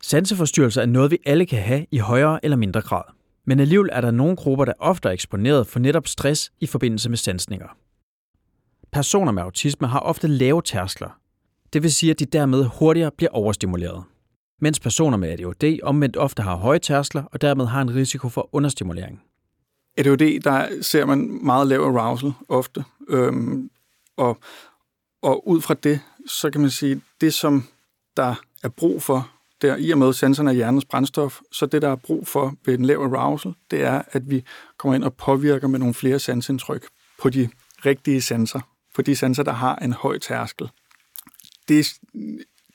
Sanseforstyrrelser 0.03 0.81
er 0.81 0.85
noget, 0.85 1.11
vi 1.11 1.17
alle 1.25 1.45
kan 1.45 1.59
have 1.59 1.85
i 1.91 1.97
højere 1.97 2.39
eller 2.43 2.57
mindre 2.57 2.81
grad. 2.81 3.03
Men 3.45 3.59
alligevel 3.59 3.89
er 3.91 4.01
der 4.01 4.11
nogle 4.11 4.35
grupper, 4.35 4.65
der 4.65 4.73
ofte 4.79 5.09
er 5.09 5.13
eksponeret 5.13 5.67
for 5.67 5.79
netop 5.79 6.07
stress 6.07 6.51
i 6.59 6.65
forbindelse 6.65 7.09
med 7.09 7.17
sansninger. 7.17 7.67
Personer 8.91 9.31
med 9.31 9.43
autisme 9.43 9.87
har 9.87 9.99
ofte 9.99 10.27
lave 10.27 10.61
tærskler. 10.61 11.19
Det 11.73 11.83
vil 11.83 11.93
sige, 11.93 12.11
at 12.11 12.19
de 12.19 12.25
dermed 12.25 12.65
hurtigere 12.65 13.11
bliver 13.11 13.31
overstimuleret. 13.31 14.03
Mens 14.61 14.79
personer 14.79 15.17
med 15.17 15.29
ADHD 15.29 15.79
omvendt 15.83 16.17
ofte 16.17 16.41
har 16.41 16.55
høje 16.55 16.79
tærskler 16.79 17.23
og 17.23 17.41
dermed 17.41 17.65
har 17.65 17.81
en 17.81 17.95
risiko 17.95 18.29
for 18.29 18.49
understimulering. 18.51 19.21
ADHD, 19.97 20.39
der 20.39 20.81
ser 20.81 21.05
man 21.05 21.39
meget 21.43 21.67
lav 21.67 21.81
arousal 21.81 22.33
ofte, 22.49 22.83
øhm, 23.09 23.69
og, 24.17 24.37
og 25.21 25.47
ud 25.47 25.61
fra 25.61 25.73
det, 25.73 25.99
så 26.27 26.49
kan 26.49 26.61
man 26.61 26.69
sige, 26.69 27.01
det 27.21 27.33
som 27.33 27.63
der 28.17 28.35
er 28.63 28.69
brug 28.69 29.03
for, 29.03 29.31
der 29.61 29.75
i 29.75 29.91
og 29.91 29.97
med 29.97 30.13
sensoren 30.13 30.47
er 30.47 30.53
hjernens 30.53 30.85
brændstof, 30.85 31.39
så 31.51 31.65
det, 31.65 31.81
der 31.81 31.89
er 31.89 31.95
brug 31.95 32.27
for 32.27 32.55
ved 32.65 32.77
den 32.77 32.85
lav 32.85 32.97
arousal, 32.97 33.53
det 33.71 33.83
er, 33.83 34.01
at 34.11 34.29
vi 34.29 34.43
kommer 34.77 34.95
ind 34.95 35.03
og 35.03 35.13
påvirker 35.13 35.67
med 35.67 35.79
nogle 35.79 35.93
flere 35.93 36.19
sansindtryk 36.19 36.85
på 37.21 37.29
de 37.29 37.49
rigtige 37.85 38.21
sensorer, 38.21 38.63
på 38.95 39.01
de 39.01 39.15
sensorer, 39.15 39.45
der 39.45 39.51
har 39.51 39.75
en 39.75 39.93
høj 39.93 40.17
tærskel. 40.17 40.69
Det 41.67 41.93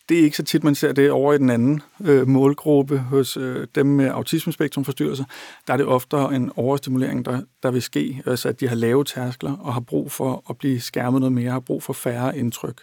det 0.08 0.18
er 0.18 0.22
ikke 0.22 0.36
så 0.36 0.42
tit, 0.42 0.64
man 0.64 0.74
ser 0.74 0.92
det 0.92 1.10
over 1.10 1.32
i 1.32 1.38
den 1.38 1.50
anden 1.50 1.82
øh, 2.00 2.28
målgruppe 2.28 2.98
hos 2.98 3.36
øh, 3.36 3.66
dem 3.74 3.86
med 3.86 4.06
autismespektrumforstyrrelser. 4.06 5.24
Der 5.66 5.72
er 5.72 5.76
det 5.76 5.86
oftere 5.86 6.34
en 6.34 6.52
overstimulering, 6.56 7.24
der, 7.24 7.42
der 7.62 7.70
vil 7.70 7.82
ske, 7.82 8.22
altså 8.26 8.48
at 8.48 8.60
de 8.60 8.68
har 8.68 8.76
lave 8.76 9.04
tærskler 9.04 9.56
og 9.56 9.74
har 9.74 9.80
brug 9.80 10.12
for 10.12 10.44
at 10.50 10.58
blive 10.58 10.80
skærmet 10.80 11.20
noget 11.20 11.32
mere, 11.32 11.50
har 11.50 11.60
brug 11.60 11.82
for 11.82 11.92
færre 11.92 12.38
indtryk. 12.38 12.80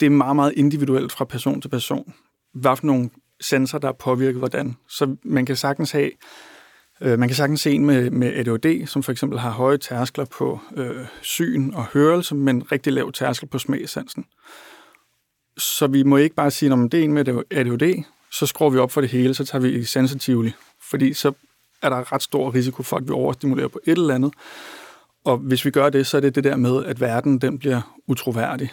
Det 0.00 0.06
er 0.06 0.10
meget, 0.10 0.36
meget 0.36 0.52
individuelt 0.56 1.12
fra 1.12 1.24
person 1.24 1.60
til 1.60 1.68
person, 1.68 2.14
hvad 2.60 2.76
for 2.76 2.86
nogle 2.86 3.10
sensorer, 3.40 3.80
der 3.80 3.92
påvirker 3.92 4.16
påvirket 4.16 4.38
hvordan. 4.38 4.76
Så 4.88 5.16
man 5.22 5.46
kan 5.46 5.56
sagtens 5.56 5.92
have 5.92 6.10
øh, 7.00 7.18
man 7.18 7.28
kan 7.28 7.36
sagtens 7.36 7.60
se 7.60 7.72
en 7.72 7.86
med, 7.86 8.10
med 8.10 8.32
ADHD, 8.34 8.86
som 8.86 9.02
for 9.02 9.12
eksempel 9.12 9.38
har 9.38 9.50
høje 9.50 9.78
tærskler 9.78 10.24
på 10.24 10.60
øh, 10.76 11.06
syn 11.22 11.74
og 11.74 11.84
hørelse, 11.84 12.34
men 12.34 12.72
rigtig 12.72 12.92
lav 12.92 13.12
tærskel 13.12 13.48
på 13.48 13.58
smagsansen. 13.58 14.24
Så 15.58 15.86
vi 15.86 16.02
må 16.02 16.16
ikke 16.16 16.36
bare 16.36 16.50
sige, 16.50 16.72
at 16.72 16.92
det 16.92 17.00
er 17.00 17.04
en 17.04 17.12
med 17.12 17.42
ADHD, 17.50 18.04
så 18.30 18.46
skruer 18.46 18.70
vi 18.70 18.78
op 18.78 18.90
for 18.90 19.00
det 19.00 19.10
hele, 19.10 19.34
så 19.34 19.44
tager 19.44 19.62
vi 19.62 19.68
i 19.68 19.84
sensitively. 19.84 20.50
Fordi 20.90 21.12
så 21.12 21.32
er 21.82 21.88
der 21.88 22.12
ret 22.12 22.22
stor 22.22 22.54
risiko 22.54 22.82
for, 22.82 22.96
at 22.96 23.08
vi 23.08 23.12
overstimulerer 23.12 23.68
på 23.68 23.80
et 23.84 23.98
eller 23.98 24.14
andet. 24.14 24.32
Og 25.24 25.38
hvis 25.38 25.64
vi 25.64 25.70
gør 25.70 25.90
det, 25.90 26.06
så 26.06 26.16
er 26.16 26.20
det 26.20 26.34
det 26.34 26.44
der 26.44 26.56
med, 26.56 26.84
at 26.84 27.00
verden 27.00 27.38
den 27.38 27.58
bliver 27.58 27.96
utroværdig. 28.06 28.70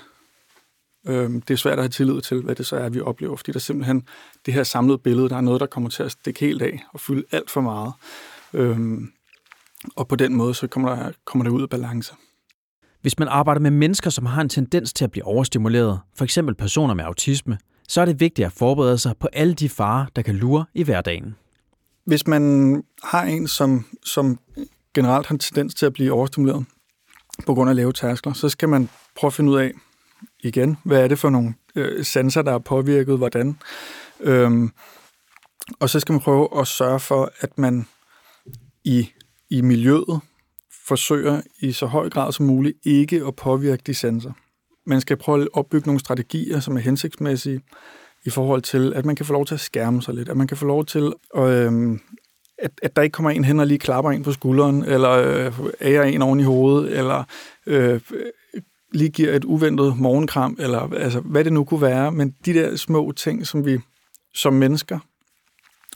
Øhm, 1.08 1.42
det 1.42 1.54
er 1.54 1.58
svært 1.58 1.74
at 1.74 1.84
have 1.84 1.90
tillid 1.90 2.22
til, 2.22 2.42
hvad 2.42 2.56
det 2.56 2.66
så 2.66 2.76
er, 2.76 2.90
vi 2.90 3.00
oplever, 3.00 3.36
fordi 3.36 3.52
der 3.52 3.58
er 3.58 3.62
simpelthen 3.62 4.08
det 4.46 4.54
her 4.54 4.64
samlede 4.64 4.98
billede, 4.98 5.30
der 5.30 5.36
er 5.36 5.42
noget, 5.42 5.62
der 5.62 5.68
kommer 5.68 5.90
til 5.90 6.04
at 6.04 6.12
stikke 6.12 6.40
helt 6.40 6.62
af 6.62 6.84
og 6.94 7.00
fylde 7.00 7.24
alt 7.32 7.52
for 7.52 7.62
meget. 7.62 7.94
Øhm, 8.54 9.12
og 9.96 10.08
på 10.08 10.16
den 10.16 10.36
måde, 10.36 10.54
så 10.54 10.68
kommer, 10.68 10.96
der, 10.96 11.12
kommer 11.26 11.44
det 11.44 11.52
ud 11.52 11.62
af 11.62 11.70
balance. 11.70 12.14
Hvis 13.02 13.20
man 13.20 13.28
arbejder 13.28 13.62
med 13.62 13.72
mennesker, 13.72 14.10
som 14.10 14.26
har 14.26 14.42
en 14.42 14.50
tendens 14.50 14.94
til 14.94 15.04
at 15.04 15.12
blive 15.12 15.26
overstimuleret, 15.26 16.00
f.eks. 16.20 16.40
personer 16.58 16.94
med 16.94 17.04
autisme, 17.04 17.58
så 17.88 18.02
er 18.02 18.06
det 18.06 18.20
vigtigt 18.20 18.46
at 18.46 18.52
forberede 18.52 18.98
sig 18.98 19.18
på 19.20 19.28
alle 19.34 19.54
de 19.54 19.70
farer, 19.70 20.06
der 20.16 20.22
kan 20.22 20.36
lure 20.36 20.66
i 20.74 20.84
hverdagen. 20.84 21.36
Hvis 22.06 22.28
man 22.28 22.84
har 23.04 23.24
en, 23.24 23.48
som, 23.48 23.86
som 24.04 24.40
generelt 24.94 25.28
har 25.28 25.34
en 25.34 25.40
tendens 25.40 25.74
til 25.74 25.86
at 25.86 25.94
blive 25.94 26.14
overstimuleret 26.14 26.66
på 27.46 27.54
grund 27.54 27.70
af 27.70 27.76
lave 27.76 27.94
tærskler, 27.94 28.34
så 28.34 28.50
skal 28.50 28.70
man 28.70 28.90
prøve 29.16 29.30
at 29.30 29.34
finde 29.34 29.52
ud 29.52 29.58
af, 29.58 29.72
igen, 30.44 30.78
hvad 30.84 31.04
er 31.04 31.08
det 31.08 31.20
for 31.20 31.30
nogle 31.30 31.54
øh, 31.76 32.06
sensorer, 32.06 32.44
der 32.44 32.54
er 32.54 32.60
påvirket, 32.60 33.18
hvordan. 33.18 33.58
Øhm, 34.20 34.72
og 35.80 35.90
så 35.90 36.00
skal 36.00 36.14
man 36.14 36.22
prøve 36.22 36.60
at 36.60 36.68
sørge 36.68 37.00
for, 37.00 37.32
at 37.40 37.58
man 37.58 37.88
i, 38.84 39.10
i 39.50 39.62
miljøet 39.62 40.22
forsøger 40.88 41.42
i 41.60 41.72
så 41.72 41.86
høj 41.86 42.10
grad 42.10 42.32
som 42.32 42.46
muligt 42.46 42.78
ikke 42.84 43.24
at 43.28 43.36
påvirke 43.36 43.84
de 43.88 43.94
sensorer. 43.94 44.34
Man 44.86 45.02
skal 45.02 45.18
prøve 45.18 45.42
at 45.42 45.48
opbygge 45.54 45.88
nogle 45.88 46.00
strategier, 46.00 46.60
som 46.60 46.78
er 46.78 46.82
hensigtsmæssige 46.82 47.62
i 48.26 48.30
forhold 48.30 48.62
til, 48.62 48.94
at 48.96 49.06
man 49.06 49.16
kan 49.16 49.26
få 49.26 49.34
lov 49.34 49.46
til 49.46 49.54
at 49.54 49.60
skærme 49.60 50.02
sig 50.02 50.14
lidt, 50.14 50.30
at 50.30 50.38
man 50.38 50.48
kan 50.48 50.58
få 50.58 50.66
lov 50.66 50.86
til, 50.86 51.14
øh, 51.36 52.00
at, 52.58 52.72
at 52.82 52.96
der 52.96 53.02
ikke 53.02 53.14
kommer 53.14 53.30
en 53.30 53.46
hen 53.46 53.60
og 53.60 53.68
lige 53.68 53.80
klapper 53.80 54.12
en 54.12 54.24
på 54.24 54.32
skulderen, 54.32 54.84
eller 54.84 55.12
øh, 55.12 55.54
ærer 55.82 56.04
en 56.04 56.22
oven 56.22 56.40
i 56.40 56.44
hovedet, 56.44 56.98
eller 56.98 57.24
øh, 57.66 58.02
lige 58.94 59.10
giver 59.10 59.36
et 59.36 59.44
uventet 59.44 59.98
morgenkram, 59.98 60.58
eller 60.60 60.94
altså, 60.94 61.20
hvad 61.20 61.44
det 61.44 61.54
nu 61.54 61.64
kunne 61.64 61.82
være. 61.82 62.12
Men 62.12 62.36
de 62.46 62.54
der 62.54 62.76
små 62.76 63.12
ting, 63.12 63.48
som 63.48 63.66
vi 63.66 63.80
som 64.34 64.54
mennesker 64.54 65.00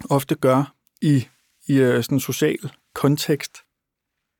ofte 0.09 0.35
gør 0.35 0.73
i, 1.01 1.27
i 1.67 1.73
øh, 1.73 2.03
sådan 2.03 2.15
en 2.15 2.19
social 2.19 2.71
kontekst, 2.93 3.57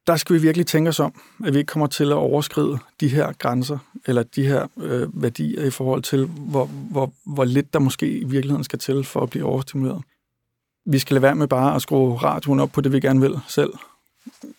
der 0.07 0.15
skal 0.15 0.35
vi 0.35 0.41
virkelig 0.41 0.67
tænke 0.67 0.89
os 0.89 0.99
om, 0.99 1.21
at 1.45 1.53
vi 1.53 1.59
ikke 1.59 1.69
kommer 1.69 1.87
til 1.87 2.03
at 2.03 2.13
overskride 2.13 2.79
de 2.99 3.07
her 3.07 3.33
grænser, 3.33 3.77
eller 4.05 4.23
de 4.23 4.47
her 4.47 4.67
øh, 4.77 5.21
værdier 5.23 5.65
i 5.65 5.69
forhold 5.69 6.01
til, 6.01 6.25
hvor, 6.25 6.65
hvor, 6.65 7.13
hvor 7.25 7.45
lidt 7.45 7.73
der 7.73 7.79
måske 7.79 8.19
i 8.19 8.23
virkeligheden 8.23 8.63
skal 8.63 8.79
til 8.79 9.03
for 9.03 9.21
at 9.21 9.29
blive 9.29 9.45
overstimuleret. 9.45 10.01
Vi 10.85 10.99
skal 10.99 11.13
lade 11.13 11.21
være 11.21 11.35
med 11.35 11.47
bare 11.47 11.75
at 11.75 11.81
skrue 11.81 12.17
radioen 12.17 12.59
op 12.59 12.71
på 12.71 12.81
det, 12.81 12.91
vi 12.91 12.99
gerne 12.99 13.21
vil 13.21 13.39
selv. 13.47 13.73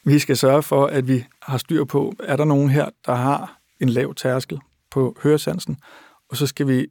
Vi 0.04 0.18
skal 0.18 0.36
sørge 0.36 0.62
for, 0.62 0.86
at 0.86 1.08
vi 1.08 1.24
har 1.42 1.58
styr 1.58 1.84
på, 1.84 2.14
er 2.18 2.36
der 2.36 2.44
nogen 2.44 2.70
her, 2.70 2.88
der 3.06 3.14
har 3.14 3.57
en 3.80 3.88
lav 3.88 4.14
tærskel 4.14 4.58
på 4.90 5.16
høresansen, 5.22 5.78
og 6.30 6.36
så 6.36 6.46
skal 6.46 6.68
vi 6.68 6.86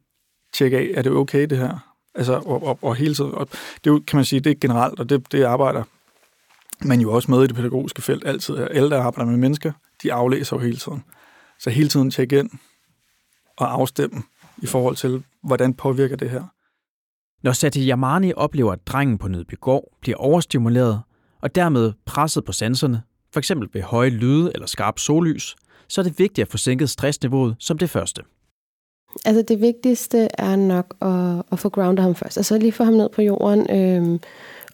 tjekke 0.54 0.78
af, 0.78 0.92
er 0.96 1.02
det 1.02 1.12
okay 1.12 1.46
det 1.50 1.58
her? 1.58 1.94
Altså, 2.16 2.34
og, 2.34 2.64
og, 2.64 2.80
og 2.82 2.96
hele 2.96 3.16
tiden. 3.16 3.32
Og 3.32 3.48
det 3.84 4.06
kan 4.06 4.18
man 4.18 4.26
sige, 4.26 4.40
det 4.40 4.52
er 4.52 4.56
generelt, 4.62 5.00
og 5.00 5.10
det, 5.10 5.32
det 5.32 5.44
arbejder 5.44 5.84
man 6.86 7.02
jo 7.02 7.14
også 7.14 7.32
med 7.32 7.44
i 7.44 7.48
det 7.48 7.56
pædagogiske 7.56 8.02
felt 8.02 8.28
altid. 8.28 8.58
Alle, 8.58 8.90
der 8.90 9.02
arbejder 9.02 9.32
med 9.32 9.40
mennesker, 9.40 9.72
de 10.04 10.14
aflæser 10.14 10.56
jo 10.56 10.62
hele 10.62 10.78
tiden. 10.78 11.04
Så 11.60 11.70
hele 11.70 11.90
tiden 11.90 12.12
tjekke 12.12 12.40
ind 12.40 12.50
og 13.58 13.74
afstemme 13.74 14.24
i 14.58 14.66
forhold 14.66 14.96
til, 14.96 15.24
hvordan 15.44 15.74
påvirker 15.74 16.16
det 16.16 16.30
her. 16.30 16.44
Når 17.44 17.52
Sati 17.52 17.90
Yamani 17.90 18.34
oplever, 18.34 18.72
at 18.72 18.88
drengen 18.88 19.18
på 19.18 19.28
Nødbygård 19.28 19.84
bliver 20.02 20.18
overstimuleret 20.18 21.02
og 21.42 21.56
dermed 21.56 21.94
presset 22.06 22.46
på 22.46 22.52
sanserne, 22.52 23.02
f.eks. 23.34 23.52
ved 23.74 23.82
høje 23.82 24.10
lyde 24.10 24.52
eller 24.54 24.68
skarp 24.68 25.00
sollys, 25.00 25.56
så 25.90 26.02
er 26.02 26.04
det 26.04 26.20
vigtigt 26.20 26.46
at 26.46 26.52
få 26.52 26.58
sænket 26.58 26.90
stressniveauet 26.90 27.56
som 27.60 27.78
det 27.78 27.90
første. 27.90 28.22
Altså 29.26 29.42
det 29.42 29.62
vigtigste 29.62 30.28
er 30.38 30.56
nok 30.56 30.96
at, 31.02 31.44
at 31.52 31.60
få 31.60 31.70
groundet 31.70 32.04
ham 32.04 32.16
først. 32.16 32.38
Altså 32.38 32.58
lige 32.58 32.72
få 32.72 32.84
ham 32.84 32.94
ned 32.94 33.10
på 33.10 33.22
jorden. 33.22 33.70
Øh, 33.70 34.20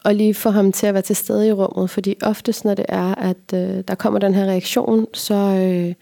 og 0.04 0.16
lige 0.16 0.34
få 0.34 0.50
ham 0.50 0.72
til 0.72 0.88
at 0.88 0.94
være 0.94 1.04
til 1.04 1.16
stede 1.16 1.48
i 1.48 1.52
rummet, 1.52 1.90
fordi 1.90 2.16
oftest, 2.24 2.66
når 2.66 2.74
det 2.74 2.86
er, 2.90 3.16
at 3.16 3.54
øh, 3.54 3.84
der 3.88 3.96
kommer 3.96 4.20
den 4.20 4.34
her 4.34 4.46
reaktion, 4.46 5.08
så, 5.14 5.34
øh, 5.36 5.94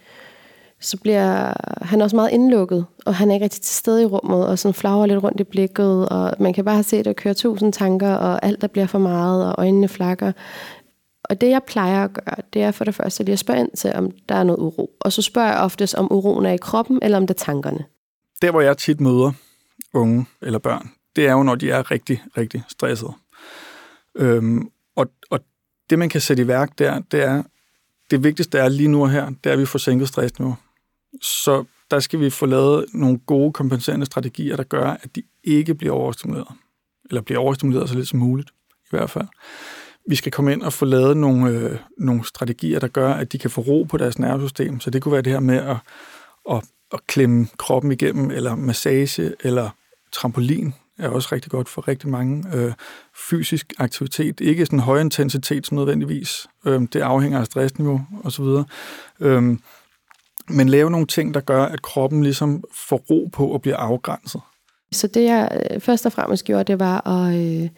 så 0.80 0.98
bliver 0.98 1.53
han 1.86 2.01
også 2.01 2.15
meget 2.15 2.32
indlukket, 2.32 2.86
og 3.06 3.15
han 3.15 3.30
er 3.30 3.34
ikke 3.34 3.44
rigtig 3.44 3.62
til 3.62 3.75
stede 3.75 4.01
i 4.01 4.06
rummet, 4.06 4.48
og 4.48 4.60
sådan 4.60 4.74
flager 4.74 5.06
lidt 5.06 5.24
rundt 5.24 5.39
i 5.39 5.44
blikket, 5.44 6.10
og 6.10 6.34
man 6.39 6.53
kan 6.53 6.65
bare 6.65 6.84
se, 6.84 6.98
at 6.98 7.06
der 7.06 7.13
kører 7.13 7.34
tusind 7.34 7.74
tanker, 7.74 8.13
og 8.13 8.46
alt 8.46 8.62
der 8.62 8.68
bliver 8.68 8.88
for 8.88 9.00
meget, 9.00 9.46
og 9.46 9.56
øjnene 9.58 9.88
flakker. 9.88 10.32
Og 11.24 11.42
det, 11.42 11.50
jeg 11.50 11.63
plejer 11.63 12.04
at 12.04 12.13
gøre, 12.13 12.36
det 12.54 12.62
er 12.62 12.72
for 12.72 12.86
det 12.86 12.96
første 12.96 13.24
lige 13.24 13.34
at 13.34 13.40
spørge 13.40 13.60
ind 13.60 13.78
til, 13.78 13.94
om 13.94 14.12
der 14.30 14.36
er 14.36 14.44
noget 14.44 14.60
uro. 14.60 14.92
Og 15.00 15.13
så 15.13 15.22
spørger 15.22 15.51
jeg 15.51 15.60
oftest, 15.60 15.96
om 15.96 16.12
uroen 16.12 16.46
er 16.46 16.51
i 16.51 16.58
kroppen, 16.58 17.00
eller 17.01 17.18
om 17.18 17.28
det 17.28 17.34
er 17.34 17.44
tankerne. 17.46 17.86
Der, 18.42 18.51
hvor 18.51 18.62
jeg 18.62 18.78
tit 18.78 19.01
møder 19.01 19.32
unge 19.94 20.25
eller 20.42 20.60
børn, 20.60 20.92
det 21.16 21.28
er 21.28 21.32
jo, 21.32 21.44
når 21.44 21.56
de 21.56 21.72
er 21.72 21.92
rigtig, 21.92 22.24
rigtig 22.38 22.63
stressede. 22.68 23.13
Øhm, 24.16 24.70
og, 24.96 25.08
og 25.30 25.40
det, 25.90 26.00
man 26.00 26.10
kan 26.10 26.22
sætte 26.22 26.44
i 26.44 26.48
værk 26.48 26.80
der, 26.80 27.00
det 27.00 27.24
er, 27.24 27.44
det 28.12 28.24
vigtigste 28.24 28.58
er 28.58 28.70
lige 28.70 28.88
nu 28.88 29.01
og 29.01 29.12
her, 29.12 29.30
det 29.30 29.50
er, 29.50 29.54
at 29.54 29.60
vi 29.60 29.66
får 29.66 29.80
sænket 29.80 30.08
stressniveau. 30.08 30.56
Så 31.22 31.66
der 31.92 32.00
skal 32.00 32.20
vi 32.20 32.30
få 32.30 32.46
lavet 32.46 32.86
nogle 32.94 33.18
gode 33.18 33.54
kompenserende 33.54 34.06
strategier, 34.06 34.56
der 34.56 34.63
gør, 34.63 34.86
at 34.86 35.16
de 35.16 35.24
ikke 35.44 35.75
bliver 35.75 35.94
overstimuleret. 35.94 36.48
Eller 37.10 37.22
bliver 37.22 37.40
overstimuleret 37.40 37.90
så 37.90 37.96
lidt 37.96 38.08
som 38.08 38.20
muligt, 38.20 38.50
i 38.72 38.88
hvert 38.90 39.10
fald. 39.10 39.28
Vi 40.08 40.15
skal 40.15 40.31
komme 40.31 40.53
ind 40.53 40.62
og 40.62 40.74
få 40.74 40.86
lavet 40.86 41.17
nogle, 41.17 41.50
øh, 41.50 41.77
nogle 41.98 42.25
strategier, 42.25 42.79
der 42.79 42.88
gør, 42.88 43.13
at 43.13 43.31
de 43.31 43.38
kan 43.38 43.50
få 43.50 43.62
ro 43.62 43.84
på 43.84 43.98
deres 43.98 44.20
nervesystem. 44.20 44.79
Så 44.79 44.89
det 44.89 45.01
kunne 45.01 45.12
være 45.12 45.22
det 45.22 45.31
her 45.31 45.39
med 45.39 45.58
at, 45.58 45.77
at, 46.51 46.63
at 46.93 47.00
klemme 47.08 47.48
kroppen 47.58 47.91
igennem, 47.91 48.31
eller 48.31 48.55
massage, 48.55 49.34
eller 49.43 49.70
trampolin, 50.13 50.74
er 51.00 51.10
også 51.10 51.29
rigtig 51.31 51.51
godt 51.51 51.70
for 51.70 51.88
rigtig 51.88 52.10
mange. 52.10 52.46
Øh, 52.53 52.74
fysisk 53.29 53.74
aktivitet, 53.77 54.39
ikke 54.39 54.65
sådan 54.65 54.79
høj 54.79 55.00
intensitet 55.00 55.67
som 55.67 55.77
nødvendigvis. 55.77 56.48
Øh, 56.65 56.81
det 56.93 57.01
afhænger 57.01 57.39
af 57.39 57.46
stressniveau 57.46 58.01
osv. 58.24 58.46
Øh, 59.20 59.58
men 60.50 60.70
lave 60.70 60.91
nogle 60.91 61.08
ting, 61.08 61.34
der 61.34 61.39
gør, 61.39 61.63
at 61.63 61.81
kroppen 61.81 62.24
ligesom 62.24 62.63
får 62.74 62.98
ro 62.98 63.29
på 63.34 63.48
og 63.48 63.62
bliver 63.62 63.77
afgrænset. 63.77 64.41
Så 64.91 65.08
det 65.08 65.24
jeg 65.24 65.67
øh, 65.72 65.81
først 65.81 66.05
og 66.05 66.12
fremmest 66.12 66.46
gjorde, 66.46 66.63
det 66.63 66.79
var 66.79 67.08
at 67.08 67.36
øh, 67.36 67.70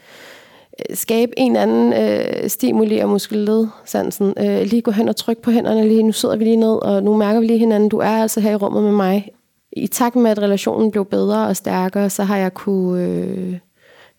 Øh, 0.79 0.95
skabe 0.95 1.39
en 1.39 1.55
anden 1.55 1.93
øh, 1.93 2.49
stimuli 2.49 2.99
af 2.99 3.07
muskelledsansen. 3.07 4.33
Øh, 4.39 4.61
lige 4.61 4.81
gå 4.81 4.91
hen 4.91 5.09
og 5.09 5.15
trykke 5.15 5.41
på 5.41 5.51
hænderne 5.51 5.87
lige. 5.87 6.03
Nu 6.03 6.11
sidder 6.11 6.35
vi 6.35 6.43
lige 6.43 6.55
ned, 6.55 6.75
og 6.81 7.03
nu 7.03 7.17
mærker 7.17 7.39
vi 7.39 7.45
lige 7.45 7.59
hinanden. 7.59 7.89
Du 7.89 7.97
er 7.97 8.21
altså 8.21 8.39
her 8.39 8.51
i 8.51 8.55
rummet 8.55 8.83
med 8.83 8.91
mig 8.91 9.29
i 9.71 9.87
takt 9.87 10.15
med, 10.15 10.31
at 10.31 10.39
relationen 10.39 10.91
blev 10.91 11.05
bedre 11.05 11.47
og 11.47 11.55
stærkere, 11.55 12.09
så 12.09 12.23
har 12.23 12.37
jeg 12.37 12.53
kunne 12.53 13.03
øh, 13.03 13.57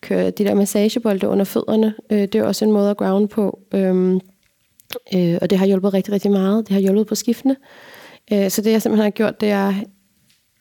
køre 0.00 0.30
de 0.30 0.44
der 0.44 0.54
massagebolde 0.54 1.28
under 1.28 1.44
fødderne. 1.44 1.94
Øh, 2.10 2.18
det 2.18 2.34
er 2.34 2.44
også 2.44 2.64
en 2.64 2.72
måde 2.72 2.90
at 2.90 2.96
ground 2.96 3.28
på. 3.28 3.58
Øh, 3.74 4.20
øh, 5.14 5.38
og 5.42 5.50
det 5.50 5.58
har 5.58 5.66
hjulpet 5.66 5.94
rigtig, 5.94 6.12
rigtig 6.12 6.30
meget. 6.30 6.68
Det 6.68 6.74
har 6.74 6.80
hjulpet 6.80 7.06
på 7.06 7.14
skiftene. 7.14 7.56
Øh, 8.32 8.50
så 8.50 8.62
det, 8.62 8.70
jeg 8.70 8.82
simpelthen 8.82 9.04
har 9.04 9.10
gjort, 9.10 9.40
det 9.40 9.50
er 9.50 9.74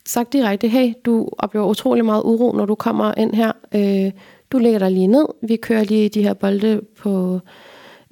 sagt 0.06 0.34
direkte, 0.34 0.68
hey, 0.68 0.94
du 1.06 1.30
oplever 1.38 1.66
utrolig 1.66 2.06
meget 2.06 2.24
uro, 2.24 2.52
når 2.52 2.66
du 2.66 2.76
kommer 2.76 3.14
ind 3.18 3.34
her. 3.34 3.52
Øh, 3.76 4.12
du 4.54 4.58
lægger 4.58 4.80
dig 4.80 4.92
lige 4.92 5.08
ned. 5.08 5.26
Vi 5.42 5.56
kører 5.56 5.84
lige 5.84 6.10
de 6.10 6.24
her 6.24 6.34
bolde 6.34 6.82
på 6.98 7.40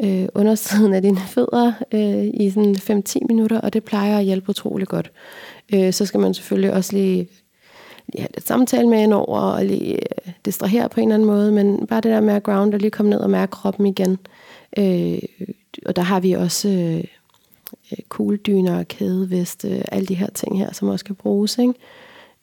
øh, 0.03 0.27
undersiden 0.35 0.93
af 0.93 1.01
dine 1.01 1.19
fødder 1.19 1.73
øh, 1.91 2.27
i 2.33 2.49
sådan 2.49 3.03
5-10 3.09 3.15
minutter, 3.27 3.61
og 3.61 3.73
det 3.73 3.83
plejer 3.83 4.17
at 4.17 4.23
hjælpe 4.23 4.49
utrolig 4.49 4.87
godt. 4.87 5.11
Øh, 5.73 5.93
så 5.93 6.05
skal 6.05 6.19
man 6.19 6.33
selvfølgelig 6.33 6.73
også 6.73 6.93
lige, 6.93 7.27
lige 8.07 8.21
have 8.21 8.29
lidt 8.33 8.47
samtale 8.47 8.87
med 8.87 9.03
en 9.03 9.13
over, 9.13 9.39
og 9.39 9.65
lige 9.65 9.93
øh, 9.93 10.33
distrahere 10.45 10.89
på 10.89 10.99
en 10.99 11.07
eller 11.07 11.15
anden 11.15 11.27
måde, 11.27 11.51
men 11.51 11.87
bare 11.87 12.01
det 12.01 12.11
der 12.11 12.21
med 12.21 12.33
at 12.33 12.43
ground 12.43 12.73
og 12.73 12.79
lige 12.79 12.91
komme 12.91 13.09
ned 13.09 13.19
og 13.19 13.29
mærke 13.29 13.51
kroppen 13.51 13.85
igen. 13.85 14.17
Øh, 14.77 15.19
og 15.85 15.95
der 15.95 16.01
har 16.01 16.19
vi 16.19 16.31
også 16.31 16.69
øh, 16.69 17.03
øh 17.91 18.03
kugledyner, 18.09 18.83
kædeveste, 18.83 19.69
øh, 19.69 19.81
alle 19.91 20.05
de 20.05 20.15
her 20.15 20.29
ting 20.29 20.59
her, 20.59 20.73
som 20.73 20.87
også 20.87 21.05
kan 21.05 21.15
bruges, 21.15 21.57
ikke? 21.57 21.73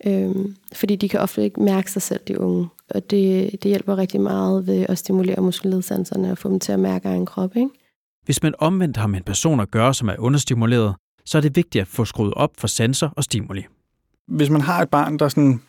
Øhm, 0.06 0.56
fordi 0.72 0.96
de 0.96 1.08
kan 1.08 1.20
ofte 1.20 1.44
ikke 1.44 1.62
mærke 1.62 1.92
sig 1.92 2.02
selv, 2.02 2.20
de 2.28 2.40
unge. 2.40 2.68
Og 2.90 3.10
det, 3.10 3.52
det 3.52 3.64
hjælper 3.64 3.98
rigtig 3.98 4.20
meget 4.20 4.66
ved 4.66 4.86
at 4.88 4.98
stimulere 4.98 5.40
muskelledsanserne 5.40 6.30
og 6.30 6.38
få 6.38 6.48
dem 6.48 6.60
til 6.60 6.72
at 6.72 6.80
mærke 6.80 7.08
egen 7.08 7.26
krop. 7.26 7.56
Ikke? 7.56 7.68
Hvis 8.24 8.42
man 8.42 8.54
omvendt 8.58 8.96
har 8.96 9.06
med 9.06 9.18
en 9.18 9.24
person 9.24 9.60
at 9.60 9.70
gøre, 9.70 9.94
som 9.94 10.08
er 10.08 10.16
understimuleret, 10.18 10.94
så 11.24 11.38
er 11.38 11.42
det 11.42 11.56
vigtigt 11.56 11.82
at 11.82 11.88
få 11.88 12.04
skruet 12.04 12.34
op 12.34 12.50
for 12.58 12.66
sanser 12.66 13.08
og 13.16 13.24
stimuli. 13.24 13.66
Hvis 14.28 14.50
man 14.50 14.60
har 14.60 14.82
et 14.82 14.88
barn, 14.88 15.18
der 15.18 15.28
sådan 15.28 15.60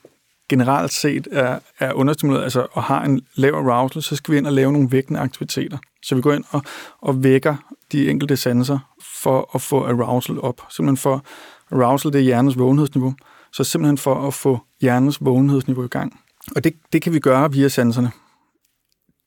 generelt 0.49 0.93
set 0.93 1.27
er, 1.31 1.59
er 1.79 1.93
understimuleret 1.93 2.43
altså, 2.43 2.67
og 2.71 2.83
har 2.83 3.05
en 3.05 3.21
lav 3.35 3.53
arousal, 3.53 4.01
så 4.03 4.15
skal 4.15 4.31
vi 4.31 4.37
ind 4.37 4.47
og 4.47 4.53
lave 4.53 4.71
nogle 4.71 4.91
vækkende 4.91 5.19
aktiviteter. 5.19 5.77
Så 6.03 6.15
vi 6.15 6.21
går 6.21 6.33
ind 6.33 6.43
og, 6.49 6.63
og 7.01 7.23
vækker 7.23 7.55
de 7.91 8.09
enkelte 8.09 8.37
sanser 8.37 8.79
for 9.21 9.55
at 9.55 9.61
få 9.61 9.83
arousal 9.83 10.39
op. 10.39 10.61
Simpelthen 10.69 10.97
for 10.97 11.23
arousal, 11.71 12.13
det 12.13 12.19
er 12.19 12.23
hjernens 12.23 12.57
vågenhedsniveau. 12.57 13.13
Så 13.53 13.63
simpelthen 13.63 13.97
for 13.97 14.27
at 14.27 14.33
få 14.33 14.59
hjernens 14.81 15.17
vågenhedsniveau 15.21 15.85
i 15.85 15.87
gang. 15.87 16.19
Og 16.55 16.63
det, 16.63 16.73
det 16.93 17.01
kan 17.01 17.13
vi 17.13 17.19
gøre 17.19 17.51
via 17.51 17.67
sanserne. 17.67 18.11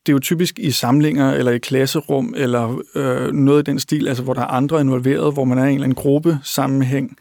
Det 0.06 0.12
er 0.12 0.14
jo 0.14 0.18
typisk 0.18 0.58
i 0.58 0.70
samlinger 0.70 1.32
eller 1.32 1.52
i 1.52 1.58
klasserum 1.58 2.34
eller 2.36 2.82
øh, 2.94 3.32
noget 3.32 3.68
i 3.68 3.70
den 3.70 3.78
stil, 3.78 4.08
altså 4.08 4.22
hvor 4.22 4.34
der 4.34 4.40
er 4.40 4.46
andre 4.46 4.80
involveret, 4.80 5.32
hvor 5.32 5.44
man 5.44 5.58
er 5.58 5.64
i 5.64 5.68
en 5.68 5.74
eller 5.74 5.84
anden 5.84 5.94
gruppe 5.94 6.38
sammenhæng, 6.42 7.16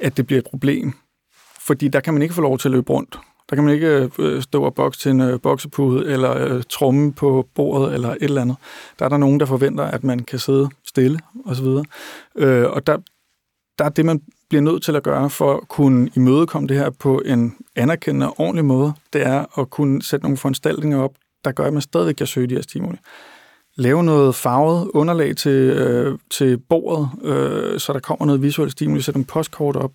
at 0.00 0.16
det 0.16 0.26
bliver 0.26 0.38
et 0.38 0.46
problem. 0.50 0.92
Fordi 1.60 1.88
der 1.88 2.00
kan 2.00 2.14
man 2.14 2.22
ikke 2.22 2.34
få 2.34 2.40
lov 2.40 2.58
til 2.58 2.68
at 2.68 2.72
løbe 2.72 2.92
rundt. 2.92 3.18
Der 3.50 3.56
kan 3.56 3.64
man 3.64 3.74
ikke 3.74 4.10
øh, 4.18 4.42
stå 4.42 4.62
og 4.62 4.74
bokse 4.74 5.00
til 5.00 5.10
en 5.10 5.20
øh, 5.20 5.40
boksepude 5.40 6.12
eller 6.12 6.36
øh, 6.36 6.62
tromme 6.68 7.12
på 7.12 7.48
bordet 7.54 7.94
eller 7.94 8.10
et 8.10 8.18
eller 8.20 8.42
andet. 8.42 8.56
Der 8.98 9.04
er 9.04 9.08
der 9.08 9.16
nogen, 9.16 9.40
der 9.40 9.46
forventer, 9.46 9.84
at 9.84 10.04
man 10.04 10.18
kan 10.18 10.38
sidde 10.38 10.68
stille 10.84 11.18
osv. 11.44 11.66
Øh, 12.36 12.70
og 12.70 12.86
der, 12.86 12.98
der 13.78 13.84
er 13.84 13.88
det, 13.88 14.04
man 14.04 14.20
bliver 14.48 14.62
nødt 14.62 14.82
til 14.82 14.96
at 14.96 15.02
gøre 15.02 15.30
for 15.30 15.54
at 15.54 15.68
kunne 15.68 16.10
imødekomme 16.14 16.68
det 16.68 16.76
her 16.76 16.90
på 16.90 17.22
en 17.24 17.54
anerkendende 17.76 18.28
og 18.28 18.40
ordentlig 18.40 18.64
måde, 18.64 18.92
det 19.12 19.26
er 19.26 19.60
at 19.60 19.70
kunne 19.70 20.02
sætte 20.02 20.24
nogle 20.24 20.36
foranstaltninger 20.36 20.98
op, 20.98 21.14
der 21.44 21.52
gør, 21.52 21.64
at 21.64 21.72
man 21.72 21.82
stadigvæk 21.82 22.14
kan 22.14 22.26
søge 22.26 22.46
de 22.46 22.54
her 22.54 22.62
stimuli. 22.62 22.98
Lave 23.76 24.04
noget 24.04 24.34
farvet 24.34 24.90
underlag 24.94 25.36
til, 25.36 25.50
øh, 25.50 26.18
til 26.30 26.58
bordet, 26.58 27.08
øh, 27.22 27.80
så 27.80 27.92
der 27.92 28.00
kommer 28.00 28.26
noget 28.26 28.42
visuelt 28.42 28.72
stimuli, 28.72 29.02
sætte 29.02 29.18
nogle 29.18 29.26
postkort 29.26 29.76
op, 29.76 29.92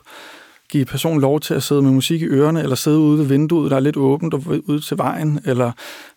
give 0.72 0.86
personen 0.86 1.22
lov 1.22 1.40
til 1.40 1.54
at 1.54 1.64
sidde 1.64 1.82
med 1.82 1.92
musik 1.92 2.22
i 2.22 2.26
ørerne, 2.26 2.64
eller 2.64 2.76
sidde 2.76 3.00
ude 3.00 3.20
ved 3.20 3.26
vinduet, 3.26 3.72
der 3.72 3.78
er 3.78 3.82
lidt 3.82 3.98
åbent 3.98 4.34
og 4.34 4.44
ude 4.48 4.80
til 4.80 4.98
vejen, 4.98 5.40
eller 5.46 5.72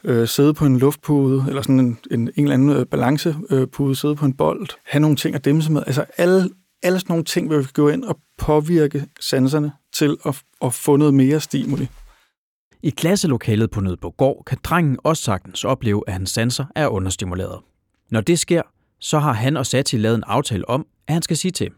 øh, 0.05 0.29
sidde 0.29 0.55
på 0.55 0.67
en 0.67 0.79
luftpude, 0.79 1.45
eller 1.49 1.63
sådan 1.63 1.81
en, 1.81 1.99
en, 2.11 2.21
en 2.21 2.31
eller 2.37 2.55
anden 2.55 2.71
øh, 2.71 2.87
balancepude, 2.87 3.97
sidde 3.97 4.17
på 4.17 4.25
en 4.25 4.33
bold, 4.33 4.69
have 4.85 5.01
nogle 5.01 5.17
ting 5.17 5.35
at 5.35 5.45
dæmse 5.45 5.73
med. 5.73 5.83
Altså 5.87 6.05
alle 6.17 6.49
alle 6.83 6.99
sådan 6.99 7.13
nogle 7.13 7.25
ting, 7.25 7.47
hvor 7.47 7.57
vi 7.57 7.63
kan 7.63 7.73
gå 7.75 7.89
ind 7.89 8.05
og 8.05 8.19
påvirke 8.39 9.07
sanserne 9.21 9.73
til 9.93 10.17
at, 10.27 10.43
at 10.63 10.75
få 10.75 10.97
noget 10.97 11.15
mere 11.15 11.41
stimuli. 11.41 11.89
I 12.83 12.91
klasselokalet 12.91 13.71
på 13.71 13.81
Nødbogård 13.81 14.43
kan 14.47 14.59
drengen 14.65 14.99
også 15.03 15.23
sagtens 15.23 15.65
opleve, 15.65 16.03
at 16.07 16.13
hans 16.13 16.31
sanser 16.31 16.65
er 16.75 16.89
understimuleret. 16.89 17.61
Når 18.11 18.21
det 18.21 18.39
sker, 18.39 18.63
så 19.01 19.19
har 19.19 19.33
han 19.33 19.57
og 19.57 19.67
Sati 19.67 19.97
lavet 19.97 20.15
en 20.15 20.25
aftale 20.27 20.69
om, 20.69 20.87
at 21.09 21.13
han 21.13 21.23
skal 21.23 21.37
sige 21.37 21.53
til. 21.53 21.71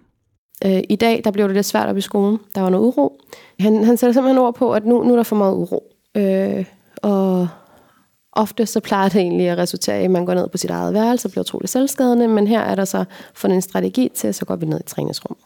Øh, 0.64 0.82
I 0.90 0.96
dag 0.96 1.20
der 1.24 1.30
blev 1.30 1.46
det 1.48 1.54
lidt 1.54 1.66
svært 1.66 1.88
op 1.88 1.96
i 1.96 2.00
skolen. 2.00 2.38
Der 2.54 2.60
var 2.60 2.70
noget 2.70 2.84
uro. 2.84 3.20
Han, 3.60 3.84
han 3.84 3.96
sætter 3.96 4.12
simpelthen 4.12 4.38
ord 4.38 4.54
på, 4.54 4.72
at 4.72 4.86
nu, 4.86 5.04
nu 5.04 5.12
er 5.12 5.16
der 5.16 5.22
for 5.22 5.36
meget 5.36 5.54
uro. 5.54 5.92
Øh, 6.16 6.64
og 7.02 7.48
Ofte 8.36 8.66
så 8.66 8.80
plejer 8.80 9.08
det 9.08 9.20
egentlig 9.20 9.48
at 9.48 9.58
resultere 9.58 10.00
i, 10.00 10.04
at 10.04 10.10
man 10.10 10.26
går 10.26 10.34
ned 10.34 10.48
på 10.48 10.58
sit 10.58 10.70
eget 10.70 10.94
værelse 10.94 11.28
og 11.28 11.30
bliver 11.30 11.42
utrolig 11.44 11.68
selvskadende, 11.68 12.28
men 12.28 12.46
her 12.46 12.60
er 12.60 12.74
der 12.74 12.84
så 12.84 13.04
fundet 13.34 13.56
en 13.56 13.62
strategi 13.62 14.10
til, 14.14 14.34
så 14.34 14.44
går 14.44 14.56
vi 14.56 14.66
ned 14.66 14.80
i 14.80 14.82
træningsrummet. 14.82 15.44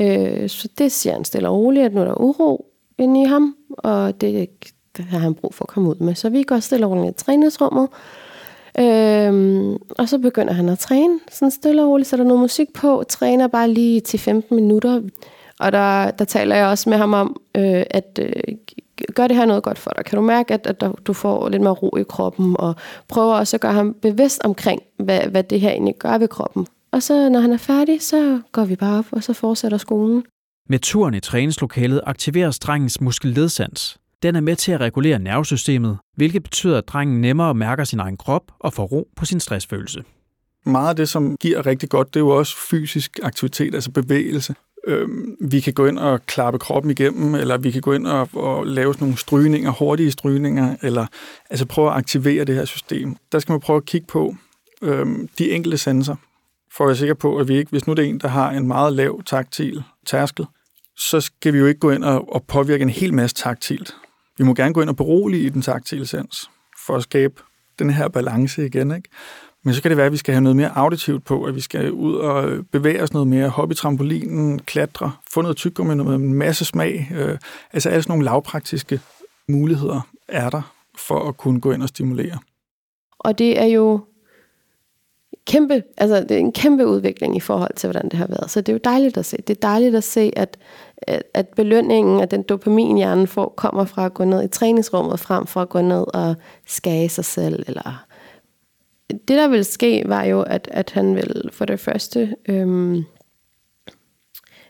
Øh, 0.00 0.48
så 0.48 0.68
det 0.78 0.92
siger 0.92 1.12
han 1.12 1.24
stille 1.24 1.48
og 1.48 1.56
roligt, 1.56 1.86
at 1.86 1.94
nu 1.94 2.00
er 2.00 2.04
der 2.04 2.20
uro 2.20 2.66
inde 2.98 3.22
i 3.22 3.24
ham, 3.24 3.56
og 3.78 4.20
det, 4.20 4.48
det 4.96 5.04
har 5.04 5.18
han 5.18 5.34
brug 5.34 5.54
for 5.54 5.64
at 5.64 5.68
komme 5.68 5.88
ud 5.88 5.94
med. 5.94 6.14
Så 6.14 6.28
vi 6.28 6.42
går 6.42 6.60
stille 6.60 6.86
og 6.86 6.92
roligt 6.92 7.20
i 7.20 7.24
træningsrummet, 7.24 7.88
Øhm, 8.78 9.76
og 9.98 10.08
så 10.08 10.18
begynder 10.18 10.52
han 10.52 10.68
at 10.68 10.78
træne, 10.78 11.20
sådan 11.30 11.50
stille 11.50 11.82
og 11.82 11.88
roligt, 11.88 12.08
så 12.08 12.16
der 12.16 12.24
noget 12.24 12.40
musik 12.40 12.72
på, 12.72 13.04
træner 13.08 13.46
bare 13.46 13.70
lige 13.70 14.00
til 14.00 14.18
15 14.18 14.56
minutter. 14.56 15.02
Og 15.60 15.72
der, 15.72 16.10
der 16.10 16.24
taler 16.24 16.56
jeg 16.56 16.66
også 16.66 16.90
med 16.90 16.98
ham 16.98 17.14
om, 17.14 17.40
øh, 17.54 17.84
at 17.90 18.18
øh, 18.22 18.54
gør 19.14 19.26
det 19.26 19.36
her 19.36 19.44
noget 19.44 19.62
godt 19.62 19.78
for 19.78 19.90
dig? 19.96 20.04
Kan 20.04 20.16
du 20.16 20.22
mærke, 20.22 20.54
at, 20.54 20.66
at 20.66 20.84
du 21.06 21.12
får 21.12 21.48
lidt 21.48 21.62
mere 21.62 21.72
ro 21.72 21.96
i 21.96 22.04
kroppen, 22.08 22.56
og 22.58 22.76
prøver 23.08 23.34
også 23.34 23.56
at 23.56 23.60
gøre 23.60 23.72
ham 23.72 23.96
bevidst 24.02 24.40
omkring, 24.44 24.82
hvad, 24.98 25.20
hvad 25.20 25.42
det 25.42 25.60
her 25.60 25.70
egentlig 25.70 25.94
gør 25.98 26.18
ved 26.18 26.28
kroppen. 26.28 26.66
Og 26.92 27.02
så 27.02 27.28
når 27.28 27.40
han 27.40 27.52
er 27.52 27.56
færdig, 27.56 28.02
så 28.02 28.40
går 28.52 28.64
vi 28.64 28.76
bare 28.76 28.98
op, 28.98 29.06
og 29.12 29.22
så 29.22 29.32
fortsætter 29.32 29.78
skolen. 29.78 30.24
Med 30.68 30.78
turen 30.78 31.14
i 31.14 31.20
træningslokalet 31.20 32.00
aktiveres 32.06 32.58
drengens 32.58 33.00
muskelledsans. 33.00 33.98
Den 34.22 34.36
er 34.36 34.40
med 34.40 34.56
til 34.56 34.72
at 34.72 34.80
regulere 34.80 35.18
nervesystemet, 35.18 35.98
hvilket 36.16 36.42
betyder, 36.42 36.78
at 36.78 36.88
drengen 36.88 37.20
nemmere 37.20 37.54
mærker 37.54 37.84
sin 37.84 38.00
egen 38.00 38.16
krop 38.16 38.42
og 38.58 38.72
får 38.72 38.84
ro 38.84 39.08
på 39.16 39.24
sin 39.24 39.40
stressfølelse. 39.40 40.04
Meget 40.66 40.88
af 40.88 40.96
det, 40.96 41.08
som 41.08 41.36
giver 41.36 41.66
rigtig 41.66 41.88
godt, 41.88 42.14
det 42.14 42.20
er 42.20 42.24
jo 42.24 42.28
også 42.28 42.56
fysisk 42.70 43.18
aktivitet, 43.22 43.74
altså 43.74 43.90
bevægelse 43.90 44.54
øh, 44.88 45.08
vi 45.40 45.60
kan 45.60 45.72
gå 45.72 45.86
ind 45.86 45.98
og 45.98 46.26
klappe 46.26 46.58
kroppen 46.58 46.90
igennem, 46.90 47.34
eller 47.34 47.56
vi 47.56 47.70
kan 47.70 47.80
gå 47.80 47.92
ind 47.92 48.06
og, 48.06 48.28
og 48.32 48.66
lave 48.66 48.94
sådan 48.94 49.04
nogle 49.04 49.18
strygninger, 49.18 49.70
hurtige 49.70 50.10
strygninger, 50.10 50.76
eller 50.82 51.06
altså 51.50 51.66
prøve 51.66 51.90
at 51.90 51.96
aktivere 51.96 52.44
det 52.44 52.54
her 52.54 52.64
system. 52.64 53.16
Der 53.32 53.38
skal 53.38 53.52
man 53.52 53.60
prøve 53.60 53.76
at 53.76 53.84
kigge 53.84 54.06
på 54.06 54.36
øh, 54.82 55.06
de 55.38 55.50
enkelte 55.50 55.78
sensorer, 55.78 56.16
for 56.76 56.84
at 56.84 56.88
være 56.88 56.96
sikker 56.96 57.14
på, 57.14 57.38
at 57.38 57.48
vi 57.48 57.56
ikke, 57.56 57.70
hvis 57.70 57.86
nu 57.86 57.94
det 57.94 58.04
er 58.04 58.08
en, 58.08 58.18
der 58.18 58.28
har 58.28 58.50
en 58.50 58.66
meget 58.66 58.92
lav 58.92 59.22
taktil 59.26 59.82
tærskel, 60.06 60.46
så 60.96 61.20
skal 61.20 61.52
vi 61.52 61.58
jo 61.58 61.66
ikke 61.66 61.80
gå 61.80 61.90
ind 61.90 62.04
og, 62.04 62.34
og 62.34 62.44
påvirke 62.44 62.82
en 62.82 62.90
hel 62.90 63.14
masse 63.14 63.36
taktilt. 63.36 63.94
Vi 64.38 64.44
må 64.44 64.54
gerne 64.54 64.74
gå 64.74 64.80
ind 64.80 64.90
og 64.90 64.96
berolige 64.96 65.42
i 65.42 65.48
den 65.48 65.62
taktile 65.62 66.06
sens, 66.06 66.50
for 66.86 66.96
at 66.96 67.02
skabe 67.02 67.42
den 67.78 67.90
her 67.90 68.08
balance 68.08 68.66
igen. 68.66 68.90
Ikke? 68.96 69.08
Men 69.68 69.74
så 69.74 69.82
kan 69.82 69.90
det 69.90 69.96
være, 69.96 70.06
at 70.06 70.12
vi 70.12 70.16
skal 70.16 70.34
have 70.34 70.42
noget 70.42 70.56
mere 70.56 70.78
auditivt 70.78 71.24
på, 71.24 71.44
at 71.44 71.54
vi 71.54 71.60
skal 71.60 71.92
ud 71.92 72.14
og 72.14 72.66
bevæge 72.72 73.02
os 73.02 73.12
noget 73.12 73.28
mere, 73.28 73.48
hoppe 73.48 73.72
i 73.72 73.76
trampolinen, 73.76 74.58
klatre, 74.58 75.12
få 75.30 75.42
noget 75.42 75.56
tyggegummi 75.56 75.94
med 75.94 76.14
en 76.14 76.34
masse 76.34 76.64
smag. 76.64 77.10
Øh, 77.14 77.38
altså 77.72 77.88
alle 77.88 78.02
sådan 78.02 78.12
nogle 78.12 78.24
lavpraktiske 78.24 79.00
muligheder 79.48 80.00
er 80.28 80.50
der 80.50 80.72
for 80.98 81.28
at 81.28 81.36
kunne 81.36 81.60
gå 81.60 81.72
ind 81.72 81.82
og 81.82 81.88
stimulere. 81.88 82.38
Og 83.18 83.38
det 83.38 83.60
er 83.60 83.64
jo 83.64 84.00
kæmpe, 85.46 85.82
altså 85.96 86.20
det 86.20 86.30
er 86.30 86.38
en 86.38 86.52
kæmpe 86.52 86.86
udvikling 86.86 87.36
i 87.36 87.40
forhold 87.40 87.74
til, 87.76 87.90
hvordan 87.90 88.10
det 88.10 88.18
har 88.18 88.26
været. 88.26 88.50
Så 88.50 88.60
det 88.60 88.68
er 88.68 88.74
jo 88.74 88.80
dejligt 88.84 89.16
at 89.16 89.26
se. 89.26 89.36
Det 89.36 89.50
er 89.50 89.60
dejligt 89.68 89.94
at 89.94 90.04
se, 90.04 90.32
at, 90.36 90.58
at, 90.98 91.22
at 91.34 91.48
belønningen 91.48 92.20
af 92.20 92.28
den 92.28 92.42
dopamin, 92.42 92.96
hjernen 92.96 93.26
får, 93.26 93.54
kommer 93.56 93.84
fra 93.84 94.06
at 94.06 94.14
gå 94.14 94.24
ned 94.24 94.44
i 94.44 94.48
træningsrummet, 94.48 95.20
frem 95.20 95.46
for 95.46 95.62
at 95.62 95.68
gå 95.68 95.80
ned 95.80 96.04
og 96.14 96.36
skage 96.66 97.08
sig 97.08 97.24
selv, 97.24 97.64
eller 97.66 98.07
det, 99.10 99.28
der 99.28 99.48
ville 99.48 99.64
ske, 99.64 100.02
var 100.06 100.24
jo, 100.24 100.42
at, 100.42 100.68
at 100.72 100.90
han 100.90 101.14
ville 101.14 101.50
for 101.52 101.64
det 101.64 101.80
første 101.80 102.34
øhm, 102.48 103.04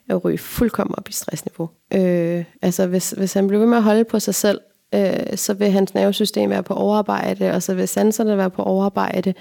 at 0.09 0.25
ryge 0.25 0.39
fuldkommen 0.39 0.95
op 0.99 1.09
i 1.09 1.13
stressniveau. 1.13 1.71
Øh, 1.95 2.45
altså, 2.63 2.87
hvis, 2.87 3.11
hvis 3.11 3.33
han 3.33 3.49
blev 3.49 3.61
ved 3.61 3.67
med 3.67 3.77
at 3.77 3.83
holde 3.83 4.05
på 4.05 4.21
sig 4.21 4.35
selv, 4.35 4.61
øh, 4.95 5.37
så 5.37 5.55
vil 5.55 5.71
hans 5.71 5.95
nervesystem 5.95 6.51
være 6.51 6.63
på 6.63 6.75
overarbejde, 6.75 7.53
og 7.53 7.63
så 7.63 7.75
vil 7.75 7.89
sanserne 7.89 8.37
være 8.37 8.51
på 8.51 8.63
overarbejde, 8.63 9.35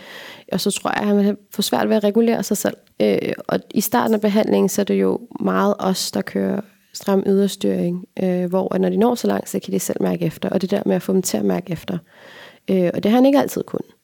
og 0.52 0.62
så 0.62 0.72
tror 0.72 0.90
jeg, 0.90 1.02
at 1.02 1.08
han 1.08 1.18
vil 1.18 1.38
få 1.52 1.62
svært 1.62 1.90
ved 1.90 1.96
at 1.96 2.04
regulere 2.04 2.44
sig 2.44 2.58
selv. 2.58 2.78
Øh, 3.02 3.34
og 3.48 3.60
i 3.72 3.82
starten 3.82 4.14
af 4.14 4.22
behandlingen, 4.22 4.70
så 4.70 4.82
er 4.82 4.86
det 4.86 5.02
jo 5.02 5.20
meget 5.40 5.76
os, 5.80 6.12
der 6.12 6.22
kører 6.22 6.62
stram 6.94 7.24
yderstyring, 7.26 8.06
øh, 8.24 8.46
hvor 8.46 8.78
når 8.78 8.90
de 8.90 8.98
når 8.98 9.16
så 9.16 9.28
langt, 9.28 9.50
så 9.50 9.60
kan 9.60 9.74
de 9.74 9.80
selv 9.80 10.02
mærke 10.02 10.26
efter, 10.26 10.50
og 10.50 10.62
det 10.62 10.72
der 10.72 10.82
med 10.86 10.96
at 10.96 11.02
få 11.02 11.14
dem 11.14 11.22
til 11.22 11.38
at 11.38 11.46
mærke 11.46 11.72
efter. 11.72 11.98
Øh, 12.70 12.90
og 12.94 13.04
det 13.04 13.12
har 13.12 13.18
han 13.18 13.26
ikke 13.26 13.40
altid 13.40 13.64
kunnet. 13.64 13.97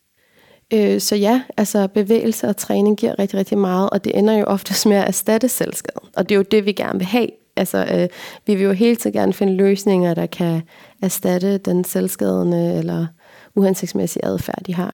Øh, 0.73 0.99
så 0.99 1.15
ja, 1.15 1.41
altså 1.57 1.87
bevægelse 1.87 2.47
og 2.47 2.57
træning 2.57 2.97
giver 2.97 3.19
rigtig, 3.19 3.39
rigtig 3.39 3.57
meget, 3.57 3.89
og 3.89 4.03
det 4.03 4.17
ender 4.17 4.37
jo 4.37 4.43
oftest 4.45 4.85
med 4.85 4.97
at 4.97 5.07
erstatte 5.07 5.47
selvskade. 5.47 5.99
Og 6.15 6.29
det 6.29 6.35
er 6.35 6.37
jo 6.37 6.45
det, 6.51 6.65
vi 6.65 6.71
gerne 6.71 6.99
vil 6.99 7.05
have. 7.05 7.27
Altså, 7.55 7.77
øh, 7.77 8.09
vi 8.47 8.55
vil 8.55 8.63
jo 8.63 8.71
hele 8.71 8.95
tiden 8.95 9.13
gerne 9.13 9.33
finde 9.33 9.53
løsninger, 9.53 10.13
der 10.13 10.25
kan 10.25 10.61
erstatte 11.01 11.57
den 11.57 11.83
selvskadende 11.83 12.77
eller 12.77 13.07
uhensigtsmæssige 13.55 14.25
adfærd, 14.25 14.63
de 14.67 14.75
har. 14.75 14.91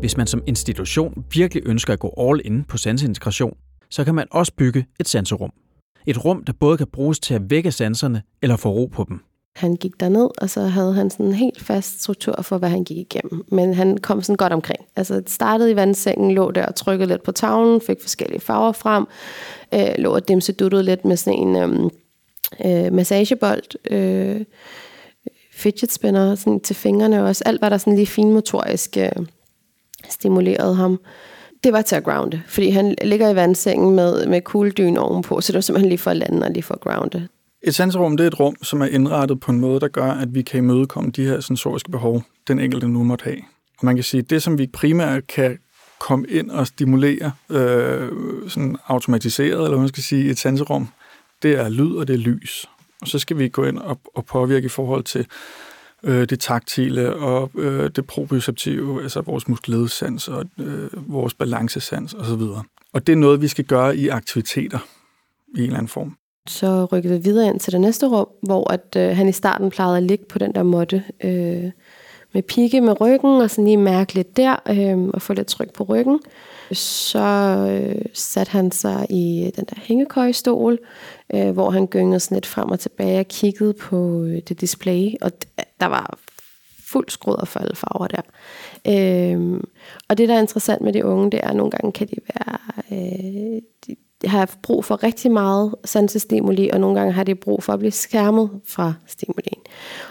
Hvis 0.00 0.16
man 0.16 0.26
som 0.26 0.42
institution 0.46 1.24
virkelig 1.32 1.62
ønsker 1.66 1.92
at 1.92 1.98
gå 1.98 2.14
all 2.18 2.40
in 2.44 2.64
på 2.64 2.78
sanseintegration, 2.78 3.56
så 3.90 4.04
kan 4.04 4.14
man 4.14 4.26
også 4.30 4.52
bygge 4.56 4.86
et 5.00 5.08
sanserum. 5.08 5.50
Et 6.06 6.24
rum, 6.24 6.44
der 6.44 6.52
både 6.60 6.78
kan 6.78 6.86
bruges 6.92 7.20
til 7.20 7.34
at 7.34 7.50
vække 7.50 7.72
sanserne 7.72 8.22
eller 8.42 8.56
få 8.56 8.70
ro 8.70 8.86
på 8.86 9.04
dem. 9.08 9.20
Han 9.58 9.76
gik 9.76 10.00
derned, 10.00 10.28
og 10.38 10.50
så 10.50 10.60
havde 10.60 10.94
han 10.94 11.10
sådan 11.10 11.26
en 11.26 11.34
helt 11.34 11.60
fast 11.62 12.02
struktur 12.02 12.42
for, 12.42 12.58
hvad 12.58 12.68
han 12.68 12.84
gik 12.84 12.96
igennem. 12.96 13.44
Men 13.48 13.74
han 13.74 13.98
kom 13.98 14.22
sådan 14.22 14.36
godt 14.36 14.52
omkring. 14.52 14.84
Altså 14.96 15.14
det 15.14 15.30
startede 15.30 15.70
i 15.70 15.76
vandsengen, 15.76 16.30
lå 16.30 16.50
der 16.50 16.66
og 16.66 16.74
trykkede 16.74 17.08
lidt 17.08 17.22
på 17.22 17.32
tavlen, 17.32 17.80
fik 17.80 18.00
forskellige 18.00 18.40
farver 18.40 18.72
frem, 18.72 19.06
øh, 19.74 19.94
lå 19.98 20.14
og 20.14 20.28
dimseduttede 20.28 20.82
lidt 20.82 21.04
med 21.04 21.16
sådan 21.16 21.38
en 21.38 21.56
øh, 21.56 22.86
øh, 22.86 22.92
massagebold, 22.92 23.92
øh, 23.92 24.44
fidget 25.52 25.92
spinner 25.92 26.34
sådan 26.34 26.60
til 26.60 26.76
fingrene 26.76 27.24
også. 27.24 27.42
Alt, 27.46 27.60
hvad 27.60 27.70
der 27.70 27.78
sådan 27.78 27.94
lige 27.94 28.06
finmotorisk 28.06 28.96
øh, 28.96 29.26
stimulerede 30.08 30.74
ham 30.74 31.00
det 31.64 31.72
var 31.72 31.82
til 31.82 31.96
at 31.96 32.04
grounde, 32.04 32.42
fordi 32.46 32.70
han 32.70 32.94
ligger 33.02 33.30
i 33.30 33.34
vandsengen 33.34 33.96
med, 33.96 34.26
med 34.26 34.40
kugledyn 34.40 34.96
ovenpå, 34.96 35.40
så 35.40 35.52
det 35.52 35.54
var 35.54 35.60
simpelthen 35.60 35.88
lige 35.88 35.98
for 35.98 36.10
at 36.10 36.16
lande 36.16 36.46
og 36.46 36.52
lige 36.52 36.62
for 36.62 36.74
at 36.74 36.80
grounde. 36.80 37.28
Et 37.62 37.74
sanserum, 37.74 38.16
det 38.16 38.24
er 38.24 38.28
et 38.28 38.40
rum, 38.40 38.56
som 38.62 38.80
er 38.80 38.86
indrettet 38.86 39.40
på 39.40 39.52
en 39.52 39.60
måde, 39.60 39.80
der 39.80 39.88
gør, 39.88 40.10
at 40.12 40.34
vi 40.34 40.42
kan 40.42 40.58
imødekomme 40.58 41.10
de 41.10 41.24
her 41.24 41.40
sensoriske 41.40 41.90
behov, 41.90 42.22
den 42.48 42.58
enkelte 42.58 42.88
nu 42.88 43.02
måtte 43.02 43.24
have. 43.24 43.38
Og 43.78 43.86
man 43.86 43.94
kan 43.94 44.04
sige, 44.04 44.20
at 44.20 44.30
det, 44.30 44.42
som 44.42 44.58
vi 44.58 44.66
primært 44.66 45.26
kan 45.26 45.58
komme 45.98 46.26
ind 46.28 46.50
og 46.50 46.66
stimulere 46.66 47.32
øh, 47.50 48.10
sådan 48.48 48.76
automatiseret, 48.86 49.52
eller 49.52 49.68
hvad 49.68 49.78
man 49.78 49.88
skal 49.88 50.02
sige, 50.02 50.30
et 50.30 50.38
sanserum, 50.38 50.88
det 51.42 51.58
er 51.58 51.68
lyd 51.68 51.96
og 51.96 52.08
det 52.08 52.14
er 52.14 52.18
lys. 52.18 52.66
Og 53.00 53.08
så 53.08 53.18
skal 53.18 53.38
vi 53.38 53.48
gå 53.48 53.64
ind 53.64 53.78
og, 53.78 54.00
og 54.14 54.24
påvirke 54.24 54.66
i 54.66 54.68
forhold 54.68 55.04
til 55.04 55.26
øh, 56.02 56.28
det 56.28 56.40
taktile 56.40 57.16
og 57.16 57.50
øh, 57.54 57.90
det 57.96 58.06
proprioceptive, 58.06 59.02
altså 59.02 59.20
vores 59.20 59.48
muskelledesans 59.48 60.28
og 60.28 60.44
øh, 60.58 61.12
vores 61.12 61.34
balancesans 61.34 62.14
osv. 62.14 62.42
Og 62.92 63.06
det 63.06 63.12
er 63.12 63.16
noget, 63.16 63.42
vi 63.42 63.48
skal 63.48 63.64
gøre 63.64 63.96
i 63.96 64.08
aktiviteter 64.08 64.78
i 65.54 65.58
en 65.58 65.64
eller 65.64 65.76
anden 65.76 65.88
form. 65.88 66.17
Så 66.48 66.84
rykkede 66.84 67.14
vi 67.14 67.22
videre 67.22 67.46
ind 67.48 67.60
til 67.60 67.72
det 67.72 67.80
næste 67.80 68.06
rum, 68.06 68.28
hvor 68.42 68.72
at, 68.72 68.96
øh, 68.96 69.16
han 69.16 69.28
i 69.28 69.32
starten 69.32 69.70
plejede 69.70 69.96
at 69.96 70.02
ligge 70.02 70.24
på 70.24 70.38
den 70.38 70.54
der 70.54 70.62
måtte 70.62 71.04
øh, 71.24 71.70
med 72.32 72.42
pigge 72.42 72.80
med 72.80 73.00
ryggen, 73.00 73.40
og 73.40 73.50
sådan 73.50 73.64
lige 73.64 73.76
mærke 73.76 74.14
lidt 74.14 74.36
der, 74.36 74.56
øh, 74.68 74.98
og 74.98 75.22
få 75.22 75.32
lidt 75.32 75.46
tryk 75.46 75.72
på 75.72 75.84
ryggen. 75.84 76.20
Så 76.72 77.18
øh, 77.70 78.04
satte 78.12 78.50
han 78.50 78.70
sig 78.70 79.06
i 79.10 79.50
den 79.56 79.64
der 79.64 79.76
hængekøjestol, 79.76 80.78
øh, 81.34 81.50
hvor 81.50 81.70
han 81.70 81.86
gyngede 81.86 82.20
sådan 82.20 82.36
lidt 82.36 82.46
frem 82.46 82.70
og 82.70 82.80
tilbage 82.80 83.20
og 83.20 83.26
kiggede 83.26 83.72
på 83.72 84.22
øh, 84.22 84.42
det 84.48 84.60
display, 84.60 85.14
og 85.20 85.32
der 85.80 85.86
var 85.86 86.18
fuld 86.92 87.08
skrud 87.08 87.46
for 87.46 87.60
alle 87.60 87.76
farver 87.76 88.06
der. 88.06 88.22
Øh, 88.88 89.60
og 90.08 90.18
det, 90.18 90.28
der 90.28 90.34
er 90.34 90.40
interessant 90.40 90.82
med 90.82 90.92
de 90.92 91.04
unge, 91.04 91.30
det 91.30 91.40
er, 91.42 91.48
at 91.48 91.56
nogle 91.56 91.70
gange 91.70 91.92
kan 91.92 92.06
de 92.06 92.16
være... 92.34 92.58
Øh, 92.92 93.62
de, 93.86 93.96
har 94.24 94.50
brug 94.62 94.84
for 94.84 95.02
rigtig 95.02 95.30
meget 95.30 95.74
sansestimuli, 95.84 96.70
og 96.72 96.80
nogle 96.80 96.98
gange 96.98 97.12
har 97.12 97.24
det 97.24 97.40
brug 97.40 97.62
for 97.62 97.72
at 97.72 97.78
blive 97.78 97.90
skærmet 97.90 98.50
fra 98.66 98.92
stimulien. 99.06 99.60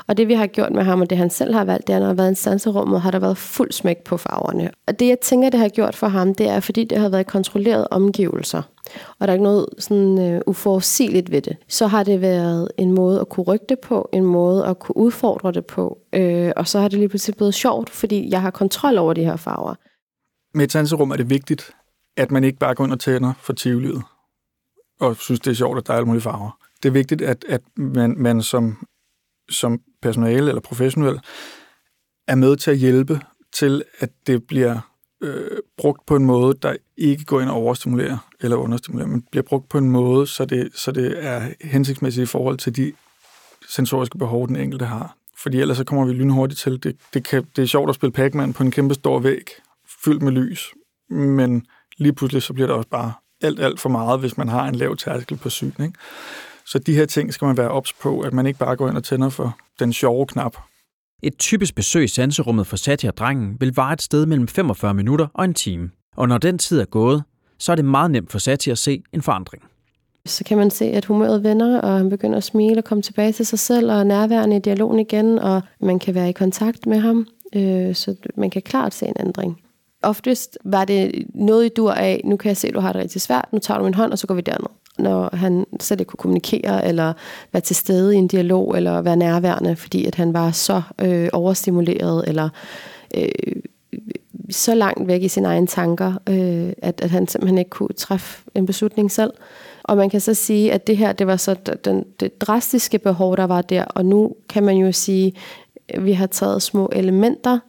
Og 0.08 0.18
det 0.18 0.28
vi 0.28 0.34
har 0.34 0.48
gjort 0.48 0.72
med 0.72 0.84
ham, 0.84 1.02
og 1.02 1.10
det 1.10 1.18
han 1.18 1.30
selv 1.30 1.54
har 1.54 1.66
valgt, 1.66 1.88
det 1.88 1.96
er, 1.96 2.00
når 2.00 2.06
der 2.06 2.14
har 2.14 2.16
været 2.16 2.32
i 2.32 2.36
sanserummet, 2.36 3.02
har 3.02 3.12
der 3.12 3.20
været 3.20 3.38
fuld 3.38 3.72
smæk 3.72 3.98
på 3.98 4.18
farverne. 4.18 4.72
Og 4.88 5.00
det 5.00 5.08
jeg 5.08 5.20
tænker, 5.20 5.50
det 5.50 5.60
har 5.60 5.70
gjort 5.70 5.96
for 5.96 6.08
ham, 6.08 6.36
det 6.36 6.50
er, 6.50 6.60
fordi 6.60 6.84
det 6.84 6.98
har 6.98 7.10
været 7.10 7.28
kontrolleret 7.28 7.88
omgivelser. 7.92 8.62
Og 9.20 9.28
der 9.28 9.28
er 9.28 9.34
ikke 9.34 9.44
noget 9.44 9.66
sådan 9.80 10.36
uh, 10.36 10.42
uforudsigeligt 10.48 11.32
ved 11.32 11.42
det. 11.42 11.58
Så 11.68 11.88
har 11.88 12.04
det 12.04 12.22
været 12.22 12.68
en 12.78 12.92
måde 12.92 13.20
at 13.20 13.30
kunne 13.30 13.44
rykke 13.44 13.66
det 13.70 13.80
på, 13.80 14.10
en 14.14 14.24
måde 14.24 14.66
at 14.66 14.80
kunne 14.80 14.98
udfordre 14.98 15.52
det 15.52 15.66
på. 15.66 15.98
øh, 16.14 16.52
og 16.56 16.68
så 16.68 16.80
har 16.80 16.88
det 16.88 17.00
lige 17.00 17.10
pludselig 17.10 17.36
blevet 17.36 17.54
sjovt, 17.54 17.90
fordi 17.90 18.30
jeg 18.32 18.42
har 18.42 18.52
kontrol 18.52 18.98
over 18.98 19.14
de 19.14 19.24
her 19.24 19.36
farver. 19.36 19.76
Med 20.54 20.66
et 20.66 20.72
sanserum 20.72 21.12
er 21.12 21.16
det 21.16 21.30
vigtigt, 21.30 21.72
at 22.18 22.32
man 22.32 22.44
ikke 22.44 22.60
bare 22.60 22.76
går 22.76 22.84
ind 22.84 22.94
og 22.94 23.00
tænder 23.00 23.34
for 23.42 23.54
tivolivet, 23.54 24.04
og 25.00 25.16
synes, 25.16 25.40
det 25.40 25.52
er 25.52 25.56
sjovt, 25.56 25.78
at 25.78 25.88
der 25.88 25.94
er 25.94 25.98
alle 25.98 26.06
mulige 26.06 26.22
farver. 26.22 26.60
Det 26.84 26.90
er 26.90 26.94
vigtigt, 26.94 27.22
at, 27.22 27.46
at 27.50 27.62
man, 27.76 28.16
man 28.18 28.42
som, 28.42 28.88
som 29.50 29.82
personale 30.02 30.48
eller 30.48 30.62
professionel 30.62 31.20
er 32.28 32.36
med 32.36 32.56
til 32.56 32.72
at 32.72 32.78
hjælpe 32.78 33.22
til, 33.54 33.84
at 34.00 34.10
det 34.28 34.48
bliver 34.48 34.80
øh, 35.22 35.58
brugt 35.78 36.06
på 36.06 36.16
en 36.16 36.26
måde, 36.26 36.58
der 36.62 36.76
ikke 36.98 37.26
går 37.26 37.42
ind 37.42 37.50
og 37.50 37.56
overstimulerer 37.56 38.18
eller 38.40 38.58
understimulerer, 38.58 39.08
men 39.08 39.22
bliver 39.32 39.44
brugt 39.44 39.70
på 39.70 39.78
en 39.78 39.90
måde, 39.90 40.28
så 40.28 40.46
det, 40.46 40.70
så 40.76 40.92
det 40.92 41.26
er 41.26 41.54
hensigtsmæssigt 41.62 42.24
i 42.24 42.32
forhold 42.32 42.58
til 42.58 42.76
de 42.76 42.94
sensoriske 43.70 44.18
behov, 44.18 44.48
den 44.48 44.56
enkelte 44.56 44.86
har. 44.86 45.16
Fordi 45.38 45.60
ellers 45.60 45.78
så 45.78 45.84
kommer 45.84 46.06
vi 46.06 46.14
lynhurtigt 46.14 46.60
til, 46.60 46.84
det, 46.84 46.98
det, 47.14 47.24
kan, 47.24 47.48
det 47.56 47.62
er 47.62 47.66
sjovt 47.66 47.90
at 47.90 47.96
spille 47.96 48.14
Pac-Man 48.14 48.54
på 48.54 48.64
en 48.64 48.72
kæmpe 48.72 48.94
stor 48.94 49.20
væg, 49.20 49.44
fyldt 50.04 50.22
med 50.22 50.32
lys, 50.32 50.74
men 51.10 51.66
lige 51.98 52.14
pludselig 52.14 52.44
så 52.44 52.54
bliver 52.54 52.68
der 52.68 52.74
også 52.74 52.90
bare 52.90 53.14
alt, 53.42 53.60
alt 53.60 53.80
for 53.80 53.90
meget, 53.90 54.20
hvis 54.20 54.38
man 54.38 54.48
har 54.48 54.68
en 54.68 54.76
lav 54.76 54.96
tærskel 54.96 55.38
på 55.38 55.50
syn. 55.50 55.72
Ikke? 55.80 55.94
Så 56.66 56.80
de 56.80 56.94
her 56.94 57.06
ting 57.06 57.34
skal 57.34 57.46
man 57.46 57.58
være 57.58 57.70
ops 57.70 57.94
på, 57.94 58.20
at 58.20 58.34
man 58.34 58.48
ikke 58.48 58.60
bare 58.60 58.76
går 58.76 58.90
ind 58.90 58.98
og 58.98 59.04
tænder 59.04 59.30
for 59.30 59.58
den 59.80 59.94
sjove 59.94 60.26
knap. 60.26 60.58
Et 61.24 61.38
typisk 61.38 61.76
besøg 61.76 62.04
i 62.04 62.08
sanserummet 62.08 62.68
for 62.68 62.78
Satya 62.78 63.12
drengen 63.12 63.58
vil 63.60 63.76
vare 63.76 63.94
et 63.94 64.02
sted 64.02 64.26
mellem 64.26 64.48
45 64.48 64.94
minutter 64.94 65.28
og 65.34 65.46
en 65.46 65.54
time. 65.54 65.90
Og 66.18 66.28
når 66.28 66.38
den 66.38 66.58
tid 66.58 66.80
er 66.80 66.86
gået, 66.86 67.24
så 67.60 67.72
er 67.72 67.76
det 67.76 67.86
meget 67.86 68.12
nemt 68.12 68.32
for 68.32 68.40
Satya 68.40 68.72
at 68.72 68.78
se 68.78 69.04
en 69.14 69.22
forandring. 69.22 69.64
Så 70.26 70.44
kan 70.44 70.58
man 70.58 70.72
se, 70.72 70.86
at 70.86 71.06
humøret 71.06 71.44
vender, 71.44 71.82
og 71.82 71.98
han 71.98 72.10
begynder 72.10 72.38
at 72.38 72.44
smile 72.44 72.78
og 72.78 72.84
komme 72.84 73.02
tilbage 73.02 73.32
til 73.32 73.46
sig 73.46 73.60
selv, 73.60 73.92
og 73.92 74.08
nærværende 74.08 74.56
i 74.56 74.60
dialogen 74.60 75.00
igen, 75.00 75.40
og 75.40 75.62
man 75.82 76.00
kan 76.00 76.16
være 76.16 76.30
i 76.30 76.34
kontakt 76.34 76.86
med 76.86 77.00
ham, 77.00 77.28
øh, 77.56 77.96
så 77.96 78.16
man 78.38 78.50
kan 78.50 78.62
klart 78.62 78.94
se 78.94 79.06
en 79.06 79.16
ændring 79.20 79.62
oftest 80.04 80.58
var 80.66 80.86
det 80.86 81.26
noget 81.34 81.66
i 81.66 81.70
dur 81.70 81.92
af, 81.92 82.22
nu 82.26 82.38
kan 82.38 82.50
jeg 82.50 82.58
se, 82.58 82.68
at 82.68 82.74
du 82.74 82.80
har 82.80 82.94
det 82.94 83.02
rigtig 83.02 83.22
svært, 83.22 83.46
nu 83.52 83.60
tager 83.60 83.78
du 83.78 83.84
min 83.84 83.94
hånd, 83.94 84.12
og 84.12 84.20
så 84.20 84.28
går 84.28 84.36
vi 84.36 84.42
derned. 84.42 84.70
Når 84.98 85.36
han 85.36 85.66
slet 85.80 86.00
ikke 86.00 86.10
kunne 86.10 86.18
kommunikere, 86.18 86.88
eller 86.88 87.14
være 87.52 87.62
til 87.62 87.76
stede 87.76 88.16
i 88.16 88.18
en 88.18 88.28
dialog, 88.28 88.78
eller 88.78 89.02
være 89.02 89.16
nærværende, 89.16 89.76
fordi 89.76 90.06
at 90.06 90.16
han 90.16 90.34
var 90.34 90.52
så 90.52 90.82
øh, 91.02 91.30
overstimuleret, 91.34 92.24
eller 92.28 92.50
øh, 93.16 93.30
så 94.50 94.76
langt 94.76 95.08
væk 95.08 95.24
i 95.24 95.28
sine 95.28 95.48
egne 95.48 95.68
tanker, 95.68 96.14
øh, 96.30 96.74
at, 96.82 97.02
at 97.02 97.12
han 97.12 97.28
simpelthen 97.28 97.58
ikke 97.58 97.70
kunne 97.70 97.94
træffe 97.98 98.44
en 98.56 98.66
beslutning 98.66 99.12
selv. 99.12 99.32
Og 99.84 99.98
man 99.98 100.10
kan 100.10 100.22
så 100.22 100.34
sige, 100.34 100.74
at 100.74 100.88
det 100.88 100.98
her, 100.98 101.14
det 101.14 101.28
var 101.28 101.36
så 101.36 101.54
den, 101.86 102.06
det 102.20 102.42
drastiske 102.42 103.00
behov, 103.00 103.38
der 103.38 103.44
var 103.44 103.62
der, 103.62 103.84
og 103.84 104.06
nu 104.06 104.36
kan 104.50 104.64
man 104.64 104.76
jo 104.76 104.92
sige, 104.92 105.34
at 105.90 106.06
vi 106.06 106.12
har 106.12 106.28
taget 106.28 106.62
små 106.62 106.90
elementer, 106.92 107.60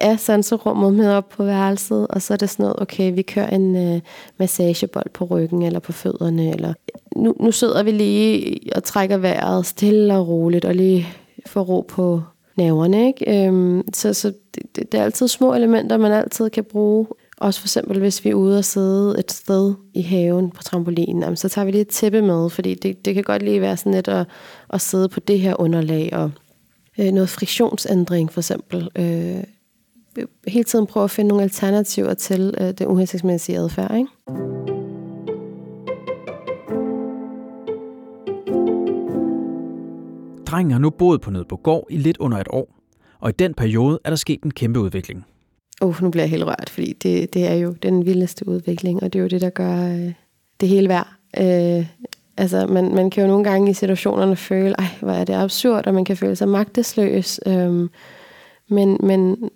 af 0.00 0.20
sanserummet 0.20 0.94
med 0.94 1.10
op 1.10 1.28
på 1.28 1.44
værelset, 1.44 2.06
og 2.06 2.22
så 2.22 2.32
er 2.32 2.36
det 2.36 2.50
sådan 2.50 2.62
noget, 2.62 2.82
okay, 2.82 3.14
vi 3.14 3.22
kører 3.22 3.50
en 3.50 3.76
øh, 3.76 4.00
massagebold 4.38 5.10
på 5.14 5.24
ryggen 5.24 5.62
eller 5.62 5.78
på 5.78 5.92
fødderne, 5.92 6.50
eller 6.50 6.74
nu, 7.16 7.34
nu 7.40 7.52
sidder 7.52 7.82
vi 7.82 7.90
lige 7.90 8.60
og 8.76 8.84
trækker 8.84 9.16
vejret 9.16 9.66
stille 9.66 10.14
og 10.14 10.28
roligt, 10.28 10.64
og 10.64 10.74
lige 10.74 11.08
får 11.46 11.60
ro 11.60 11.80
på 11.88 12.22
nerverne, 12.56 13.06
ikke? 13.06 13.46
Øhm, 13.46 13.82
så 13.94 14.14
så 14.14 14.32
det, 14.54 14.76
det, 14.76 14.92
det 14.92 15.00
er 15.00 15.04
altid 15.04 15.28
små 15.28 15.54
elementer, 15.54 15.96
man 15.96 16.12
altid 16.12 16.50
kan 16.50 16.64
bruge. 16.64 17.06
Også 17.36 17.60
for 17.60 17.66
eksempel, 17.66 17.98
hvis 17.98 18.24
vi 18.24 18.30
er 18.30 18.34
ude 18.34 18.58
og 18.58 18.64
sidde 18.64 19.18
et 19.18 19.32
sted 19.32 19.74
i 19.94 20.02
haven 20.02 20.50
på 20.50 20.62
trampolinen, 20.62 21.22
jamen, 21.22 21.36
så 21.36 21.48
tager 21.48 21.64
vi 21.64 21.70
lige 21.70 21.80
et 21.80 21.88
tæppe 21.88 22.22
med, 22.22 22.50
fordi 22.50 22.74
det, 22.74 23.04
det 23.04 23.14
kan 23.14 23.24
godt 23.24 23.42
lige 23.42 23.60
være 23.60 23.76
sådan 23.76 23.94
lidt 23.94 24.08
at, 24.08 24.26
at 24.70 24.80
sidde 24.80 25.08
på 25.08 25.20
det 25.20 25.40
her 25.40 25.60
underlag, 25.60 26.10
og 26.12 26.30
øh, 26.98 27.12
noget 27.12 27.28
friktionsændring 27.28 28.32
for 28.32 28.40
eksempel. 28.40 28.88
Øh, 28.96 29.44
hele 30.48 30.64
tiden 30.64 30.86
prøve 30.86 31.04
at 31.04 31.10
finde 31.10 31.28
nogle 31.28 31.42
alternativer 31.42 32.14
til 32.14 32.54
øh, 32.60 32.66
det 32.66 32.86
uhensigtsmæssige 32.86 33.58
adfærd. 33.58 33.94
Ikke? 33.94 34.08
Drengen 40.46 40.72
har 40.72 40.78
nu 40.78 40.90
boet 40.90 41.20
på 41.20 41.30
Nødbogård 41.30 41.86
i 41.90 41.96
lidt 41.96 42.16
under 42.16 42.38
et 42.38 42.48
år, 42.50 42.74
og 43.20 43.30
i 43.30 43.32
den 43.38 43.54
periode 43.54 43.98
er 44.04 44.10
der 44.10 44.16
sket 44.16 44.42
en 44.42 44.50
kæmpe 44.50 44.80
udvikling. 44.80 45.26
Uh, 45.82 46.02
nu 46.02 46.10
bliver 46.10 46.22
jeg 46.22 46.30
helt 46.30 46.44
rørt, 46.44 46.70
fordi 46.70 46.92
det, 46.92 47.34
det 47.34 47.46
er 47.46 47.54
jo 47.54 47.72
den 47.72 48.06
vildeste 48.06 48.48
udvikling, 48.48 49.02
og 49.02 49.12
det 49.12 49.18
er 49.18 49.22
jo 49.22 49.28
det, 49.28 49.40
der 49.40 49.50
gør 49.50 49.88
øh, 49.88 50.12
det 50.60 50.68
hele 50.68 50.88
værd. 50.88 51.08
Øh, 51.38 51.86
altså, 52.36 52.66
man, 52.66 52.94
man 52.94 53.10
kan 53.10 53.22
jo 53.22 53.28
nogle 53.28 53.44
gange 53.44 53.70
i 53.70 53.74
situationerne 53.74 54.36
føle, 54.36 54.74
ej, 54.78 54.86
hvor 55.00 55.12
er 55.12 55.24
det 55.24 55.34
absurd, 55.34 55.86
og 55.86 55.94
man 55.94 56.04
kan 56.04 56.16
føle 56.16 56.36
sig 56.36 56.48
magtesløs. 56.48 57.40
Øh, 57.46 57.88
men, 58.68 58.96
men 59.02 59.50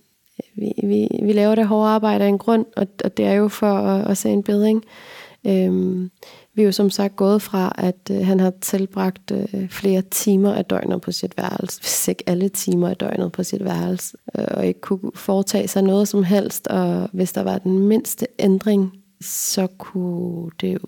vi, 0.57 0.73
vi, 0.83 1.09
vi 1.23 1.33
laver 1.33 1.55
det 1.55 1.67
hårde 1.67 1.89
arbejde 1.89 2.25
af 2.25 2.29
en 2.29 2.39
grund, 2.39 2.67
og, 2.77 2.87
og 3.05 3.17
det 3.17 3.25
er 3.25 3.33
jo 3.33 3.49
for 3.49 3.75
at, 3.75 4.11
at 4.11 4.17
se 4.19 4.31
en 4.31 4.43
bedring. 4.43 4.85
Øhm, 5.47 6.11
vi 6.55 6.63
er 6.63 6.67
jo 6.67 6.73
som 6.73 6.91
sagt 6.91 7.17
gået 7.17 7.43
fra, 7.43 7.73
at 7.79 8.11
øh, 8.11 8.27
han 8.27 8.41
har 8.41 8.53
tilbragt 8.61 9.31
øh, 9.31 9.69
flere 9.69 10.03
timer 10.03 10.53
af 10.53 10.65
døgnet 10.65 11.01
på 11.01 11.13
sit 11.13 11.37
værelse, 11.37 11.81
hvis 11.81 12.09
ikke 12.09 12.25
alle 12.27 12.49
timer 12.49 12.89
af 12.89 12.97
døgnet 12.97 13.33
på 13.33 13.43
sit 13.43 13.65
værelse, 13.65 14.17
øh, 14.39 14.45
og 14.51 14.67
ikke 14.67 14.81
kunne 14.81 15.11
foretage 15.15 15.69
sig 15.69 15.83
noget 15.83 16.09
som 16.09 16.25
helst, 16.25 16.67
og 16.67 17.09
hvis 17.13 17.33
der 17.33 17.43
var 17.43 17.59
den 17.59 17.79
mindste 17.79 18.27
ændring, 18.39 18.93
så 19.21 19.67
kunne 19.79 20.51
det 20.61 20.75
jo 20.75 20.79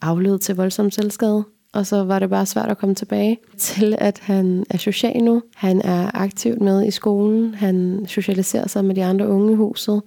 aflede 0.00 0.38
til 0.38 0.56
voldsom 0.56 0.90
selvskade 0.90 1.44
og 1.74 1.86
så 1.86 2.04
var 2.04 2.18
det 2.18 2.30
bare 2.30 2.46
svært 2.46 2.70
at 2.70 2.78
komme 2.78 2.94
tilbage 2.94 3.38
til, 3.58 3.94
at 3.98 4.18
han 4.18 4.64
er 4.70 4.78
social 4.78 5.22
nu. 5.22 5.42
Han 5.54 5.82
er 5.82 6.10
aktivt 6.14 6.60
med 6.60 6.86
i 6.86 6.90
skolen. 6.90 7.54
Han 7.54 8.06
socialiserer 8.08 8.68
sig 8.68 8.84
med 8.84 8.94
de 8.94 9.04
andre 9.04 9.28
unge 9.28 9.52
i 9.52 9.56
huset. 9.56 10.02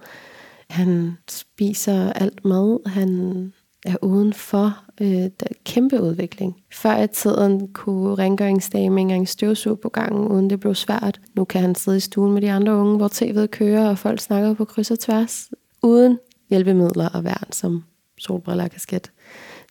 Han 0.70 1.18
spiser 1.30 2.14
alt 2.14 2.46
mad. 2.46 2.90
Han 2.90 3.54
er 3.86 3.96
udenfor. 4.02 4.84
Øh, 5.02 5.08
der 5.08 5.28
er 5.42 5.56
kæmpe 5.66 6.02
udvikling. 6.02 6.56
Før 6.74 7.04
i 7.04 7.08
tiden 7.08 7.68
kunne 7.74 8.16
rengøringsdame 8.16 9.02
engang 9.02 9.28
støvsuge 9.28 9.78
på 9.78 9.90
gangen, 9.90 10.28
uden 10.28 10.50
det 10.50 10.60
blev 10.60 10.76
svært. 10.76 11.20
Nu 11.36 11.46
kan 11.46 11.62
han 11.62 11.76
sidde 11.76 11.98
i 11.98 12.00
stuen 12.00 12.34
med 12.34 12.42
de 12.42 12.52
andre 12.52 12.76
unge, 12.76 12.98
hvor 12.98 13.08
tv'et 13.08 13.46
kører, 13.46 13.90
og 13.90 13.98
folk 13.98 14.20
snakker 14.20 14.54
på 14.54 14.66
kryds 14.66 14.92
og 14.92 15.00
tværs, 15.00 15.50
uden 15.84 16.20
hjælpemidler 16.50 17.10
og 17.10 17.24
værn 17.24 17.52
som 17.52 17.84
solbriller 18.18 18.64
og 18.64 18.72
kasket. 18.72 19.12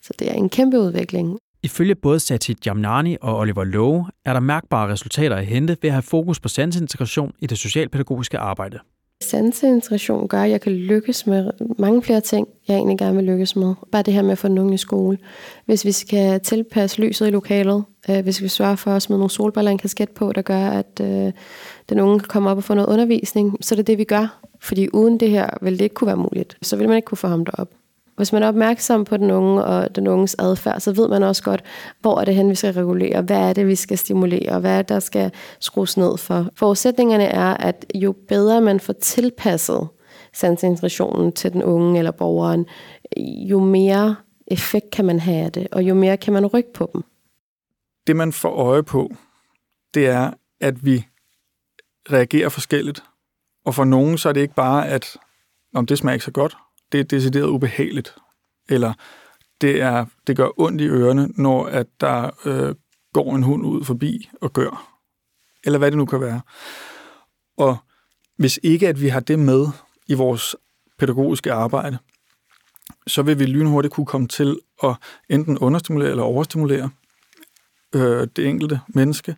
Så 0.03 0.13
det 0.19 0.29
er 0.29 0.33
en 0.33 0.49
kæmpe 0.49 0.79
udvikling. 0.79 1.37
Ifølge 1.67 1.95
både 1.95 2.19
Satit 2.19 2.65
Jamnani 2.65 3.17
og 3.21 3.37
Oliver 3.37 3.63
Lowe 3.63 4.05
er 4.25 4.33
der 4.33 4.39
mærkbare 4.39 4.91
resultater 4.91 5.35
at 5.35 5.45
hente 5.45 5.77
ved 5.81 5.89
at 5.89 5.93
have 5.93 6.01
fokus 6.01 6.39
på 6.39 6.49
sansintegration 6.49 7.31
i 7.39 7.47
det 7.47 7.57
socialpædagogiske 7.57 8.37
arbejde. 8.37 8.79
Sanseintegration 9.23 10.27
gør, 10.27 10.41
at 10.41 10.49
jeg 10.49 10.61
kan 10.61 10.71
lykkes 10.71 11.27
med 11.27 11.51
mange 11.79 12.03
flere 12.03 12.21
ting, 12.21 12.47
jeg 12.67 12.75
egentlig 12.75 12.97
gerne 12.97 13.15
vil 13.15 13.25
lykkes 13.25 13.55
med. 13.55 13.75
Bare 13.91 14.01
det 14.03 14.13
her 14.13 14.21
med 14.21 14.31
at 14.31 14.37
få 14.37 14.47
nogen 14.47 14.73
i 14.73 14.77
skole. 14.77 15.17
Hvis 15.65 15.85
vi 15.85 15.91
skal 15.91 16.39
tilpasse 16.39 17.01
lyset 17.01 17.27
i 17.27 17.29
lokalet, 17.29 17.83
øh, 18.09 18.23
hvis 18.23 18.41
vi 18.41 18.47
sørger 18.47 18.75
for 18.75 18.91
os 18.91 19.09
med 19.09 19.17
nogle 19.17 19.31
solbriller 19.31 19.71
en 19.71 19.77
kasket 19.77 20.09
på, 20.09 20.31
der 20.31 20.41
gør, 20.41 20.67
at 20.69 21.01
øh, 21.01 21.31
den 21.89 21.99
unge 21.99 22.19
kan 22.19 22.27
komme 22.27 22.49
op 22.49 22.57
og 22.57 22.63
få 22.63 22.73
noget 22.73 22.89
undervisning, 22.89 23.57
så 23.61 23.75
er 23.75 23.77
det 23.77 23.87
det, 23.87 23.97
vi 23.97 24.03
gør. 24.03 24.41
Fordi 24.61 24.87
uden 24.93 25.19
det 25.19 25.29
her 25.29 25.49
vil 25.61 25.73
det 25.73 25.81
ikke 25.81 25.95
kunne 25.95 26.07
være 26.07 26.17
muligt. 26.17 26.57
Så 26.61 26.75
vil 26.75 26.87
man 26.87 26.95
ikke 26.95 27.05
kunne 27.05 27.17
få 27.17 27.27
ham 27.27 27.45
derop. 27.45 27.69
Hvis 28.17 28.33
man 28.33 28.43
er 28.43 28.47
opmærksom 28.47 29.05
på 29.05 29.17
den 29.17 29.31
unge 29.31 29.63
og 29.63 29.95
den 29.95 30.07
unges 30.07 30.35
adfærd, 30.39 30.79
så 30.79 30.91
ved 30.91 31.09
man 31.09 31.23
også 31.23 31.43
godt, 31.43 31.63
hvor 32.01 32.19
er 32.19 32.25
det 32.25 32.35
hen, 32.35 32.49
vi 32.49 32.55
skal 32.55 32.73
regulere, 32.73 33.21
hvad 33.21 33.49
er 33.49 33.53
det, 33.53 33.67
vi 33.67 33.75
skal 33.75 33.97
stimulere, 33.97 34.59
hvad 34.59 34.71
er 34.71 34.77
det, 34.77 34.89
der 34.89 34.99
skal 34.99 35.31
skrues 35.59 35.97
ned 35.97 36.17
for. 36.17 36.49
Forudsætningerne 36.55 37.23
er, 37.23 37.53
at 37.57 37.85
jo 37.95 38.15
bedre 38.27 38.61
man 38.61 38.79
får 38.79 38.93
tilpasset 38.93 39.87
sansintegrationen 40.33 41.31
til 41.31 41.53
den 41.53 41.63
unge 41.63 41.97
eller 41.97 42.11
borgeren, 42.11 42.65
jo 43.49 43.59
mere 43.59 44.15
effekt 44.47 44.91
kan 44.91 45.05
man 45.05 45.19
have 45.19 45.45
af 45.45 45.51
det, 45.51 45.67
og 45.71 45.83
jo 45.83 45.93
mere 45.93 46.17
kan 46.17 46.33
man 46.33 46.45
rykke 46.45 46.73
på 46.73 46.89
dem. 46.93 47.03
Det, 48.07 48.15
man 48.15 48.33
får 48.33 48.49
øje 48.49 48.83
på, 48.83 49.11
det 49.93 50.07
er, 50.07 50.31
at 50.61 50.85
vi 50.85 51.05
reagerer 52.11 52.49
forskelligt. 52.49 53.03
Og 53.65 53.75
for 53.75 53.83
nogen, 53.83 54.17
så 54.17 54.29
er 54.29 54.33
det 54.33 54.41
ikke 54.41 54.55
bare, 54.55 54.87
at 54.87 55.17
om 55.75 55.85
det 55.85 55.97
smager 55.97 56.13
ikke 56.13 56.25
så 56.25 56.31
godt, 56.31 56.57
det 56.91 56.99
er 56.99 57.03
decideret 57.03 57.47
ubehageligt, 57.47 58.15
eller 58.69 58.93
det, 59.61 59.81
er, 59.81 60.05
det 60.27 60.37
gør 60.37 60.59
ondt 60.59 60.81
i 60.81 60.87
ørerne, 60.87 61.29
når 61.35 61.65
at 61.65 61.87
der 62.01 62.29
øh, 62.45 62.75
går 63.13 63.35
en 63.35 63.43
hund 63.43 63.65
ud 63.65 63.83
forbi 63.83 64.29
og 64.41 64.53
gør, 64.53 64.99
eller 65.63 65.79
hvad 65.79 65.91
det 65.91 65.97
nu 65.97 66.05
kan 66.05 66.21
være. 66.21 66.41
Og 67.57 67.77
hvis 68.37 68.59
ikke 68.63 68.87
at 68.87 69.01
vi 69.01 69.07
har 69.07 69.19
det 69.19 69.39
med 69.39 69.67
i 70.07 70.13
vores 70.13 70.55
pædagogiske 70.99 71.53
arbejde, 71.53 71.97
så 73.07 73.21
vil 73.21 73.39
vi 73.39 73.45
lynhurtigt 73.45 73.93
kunne 73.93 74.05
komme 74.05 74.27
til 74.27 74.59
at 74.83 74.95
enten 75.29 75.57
understimulere 75.57 76.09
eller 76.09 76.23
overstimulere 76.23 76.89
øh, 77.95 78.27
det 78.35 78.47
enkelte 78.47 78.79
menneske. 78.87 79.35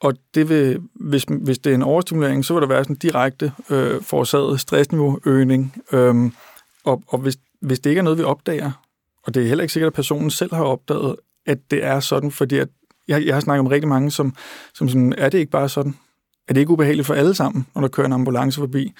Og 0.00 0.14
det 0.34 0.48
vil, 0.48 0.82
hvis, 0.94 1.24
hvis 1.28 1.58
det 1.58 1.70
er 1.70 1.74
en 1.74 1.82
overstimulering, 1.82 2.44
så 2.44 2.54
vil 2.54 2.60
der 2.60 2.68
være 2.68 2.84
sådan 2.84 2.96
en 2.96 2.98
direkte 2.98 3.52
øh, 3.70 4.02
forårsaget 4.02 4.60
stressniveauøgning, 4.60 5.82
øh, 5.92 6.30
og, 6.86 7.02
og 7.08 7.18
hvis, 7.18 7.36
hvis 7.60 7.80
det 7.80 7.90
ikke 7.90 7.98
er 7.98 8.02
noget, 8.02 8.18
vi 8.18 8.22
opdager, 8.22 8.72
og 9.22 9.34
det 9.34 9.42
er 9.42 9.48
heller 9.48 9.62
ikke 9.62 9.72
sikkert, 9.72 9.90
at 9.90 9.94
personen 9.94 10.30
selv 10.30 10.54
har 10.54 10.64
opdaget, 10.64 11.16
at 11.46 11.70
det 11.70 11.84
er 11.84 12.00
sådan, 12.00 12.30
fordi 12.30 12.58
at 12.58 12.68
jeg, 13.08 13.26
jeg 13.26 13.34
har 13.34 13.40
snakket 13.40 13.64
med 13.64 13.72
rigtig 13.72 13.88
mange, 13.88 14.10
som, 14.10 14.34
som 14.74 14.88
sådan, 14.88 15.14
er 15.18 15.28
det 15.28 15.38
ikke 15.38 15.50
bare 15.50 15.68
sådan? 15.68 15.96
Er 16.48 16.52
det 16.52 16.60
ikke 16.60 16.72
ubehageligt 16.72 17.06
for 17.06 17.14
alle 17.14 17.34
sammen, 17.34 17.66
når 17.74 17.80
der 17.80 17.88
kører 17.88 18.06
en 18.06 18.12
ambulance 18.12 18.60
forbi? 18.60 18.92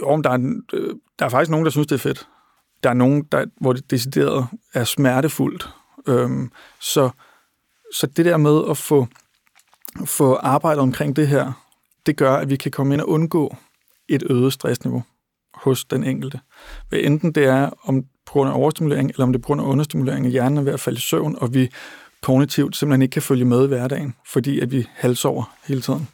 Jo, 0.00 0.20
der 0.20 0.30
er, 0.30 0.60
øh, 0.72 0.94
der 1.18 1.24
er 1.24 1.28
faktisk 1.28 1.50
nogen, 1.50 1.64
der 1.64 1.70
synes, 1.70 1.86
det 1.86 1.94
er 1.94 1.98
fedt. 1.98 2.28
Der 2.82 2.90
er 2.90 2.94
nogen, 2.94 3.22
der, 3.32 3.46
hvor 3.60 3.72
det 3.72 3.90
decideret 3.90 4.46
er 4.74 4.84
smertefuldt. 4.84 5.68
Øhm, 6.06 6.50
så, 6.80 7.10
så 7.94 8.06
det 8.06 8.24
der 8.24 8.36
med 8.36 8.62
at 8.70 8.76
få, 8.76 9.06
få 10.04 10.34
arbejdet 10.34 10.82
omkring 10.82 11.16
det 11.16 11.28
her, 11.28 11.52
det 12.06 12.16
gør, 12.16 12.32
at 12.32 12.50
vi 12.50 12.56
kan 12.56 12.70
komme 12.70 12.94
ind 12.94 13.00
og 13.00 13.08
undgå 13.08 13.56
et 14.08 14.22
øget 14.30 14.52
stressniveau 14.52 15.02
hos 15.66 15.84
den 15.84 16.04
enkelte. 16.04 16.40
Hvad 16.88 16.98
enten 16.98 17.32
det 17.32 17.44
er 17.44 17.70
om 17.84 18.02
på 18.02 18.32
grund 18.32 18.50
af 18.50 18.54
overstimulering, 18.54 19.10
eller 19.10 19.24
om 19.24 19.32
det 19.32 19.38
er 19.38 19.42
på 19.42 19.46
grund 19.46 19.60
af 19.60 19.64
understimulering, 19.64 20.26
at 20.26 20.32
hjernen 20.32 20.58
er 20.58 20.62
ved 20.62 20.72
at 20.72 20.80
falde 20.80 20.96
i 20.96 21.00
søvn, 21.00 21.36
og 21.40 21.54
vi 21.54 21.68
kognitivt 22.22 22.76
simpelthen 22.76 23.02
ikke 23.02 23.12
kan 23.12 23.22
følge 23.22 23.44
med 23.44 23.64
i 23.64 23.68
hverdagen, 23.68 24.14
fordi 24.26 24.60
at 24.60 24.72
vi 24.72 24.86
halsover 24.94 25.56
hele 25.68 25.80
tiden. 25.80 26.08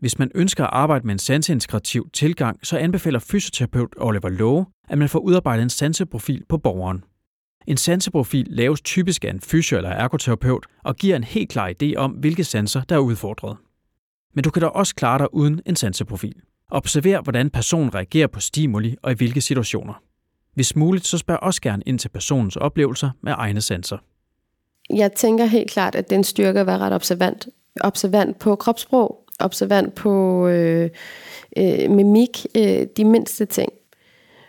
Hvis 0.00 0.18
man 0.18 0.30
ønsker 0.34 0.64
at 0.64 0.70
arbejde 0.72 1.06
med 1.06 1.12
en 1.12 1.18
sanseintegrativ 1.18 2.08
tilgang, 2.12 2.66
så 2.66 2.78
anbefaler 2.78 3.18
fysioterapeut 3.18 3.94
Oliver 3.96 4.28
Lowe, 4.28 4.66
at 4.88 4.98
man 4.98 5.08
får 5.08 5.18
udarbejdet 5.18 5.62
en 5.62 5.70
sanseprofil 5.70 6.44
på 6.48 6.58
borgeren. 6.58 7.04
En 7.66 7.76
sanseprofil 7.76 8.46
laves 8.50 8.80
typisk 8.80 9.24
af 9.24 9.30
en 9.30 9.40
fysio- 9.40 9.76
eller 9.76 9.90
ergoterapeut 9.90 10.66
og 10.84 10.96
giver 10.96 11.16
en 11.16 11.24
helt 11.24 11.50
klar 11.50 11.72
idé 11.82 11.94
om, 11.96 12.10
hvilke 12.10 12.44
sanser, 12.44 12.82
der 12.82 12.94
er 12.94 13.00
udfordret. 13.00 13.56
Men 14.34 14.44
du 14.44 14.50
kan 14.50 14.62
da 14.62 14.68
også 14.68 14.94
klare 14.94 15.18
dig 15.18 15.34
uden 15.34 15.60
en 15.66 15.76
sanseprofil. 15.76 16.34
Observer, 16.70 17.20
hvordan 17.20 17.50
personen 17.50 17.94
reagerer 17.94 18.26
på 18.26 18.40
stimuli 18.40 18.96
og 19.02 19.12
i 19.12 19.14
hvilke 19.14 19.40
situationer. 19.40 19.94
Hvis 20.54 20.76
muligt, 20.76 21.06
så 21.06 21.18
spørg 21.18 21.38
også 21.42 21.60
gerne 21.60 21.82
ind 21.86 21.98
til 21.98 22.08
personens 22.08 22.56
oplevelser 22.56 23.10
med 23.22 23.34
egne 23.36 23.60
sanser. 23.60 23.98
Jeg 24.94 25.12
tænker 25.12 25.44
helt 25.44 25.70
klart, 25.70 25.94
at 25.94 26.10
den 26.10 26.24
styrke 26.24 26.60
at 26.60 26.66
være 26.66 26.78
ret 26.78 26.92
observant. 26.92 27.48
Observant 27.80 28.38
på 28.38 28.56
kropssprog, 28.56 29.24
observant 29.40 29.94
på 29.94 30.46
øh, 30.48 30.90
øh, 31.56 31.90
mimik, 31.90 32.46
øh, 32.56 32.86
de 32.96 33.04
mindste 33.04 33.44
ting. 33.44 33.72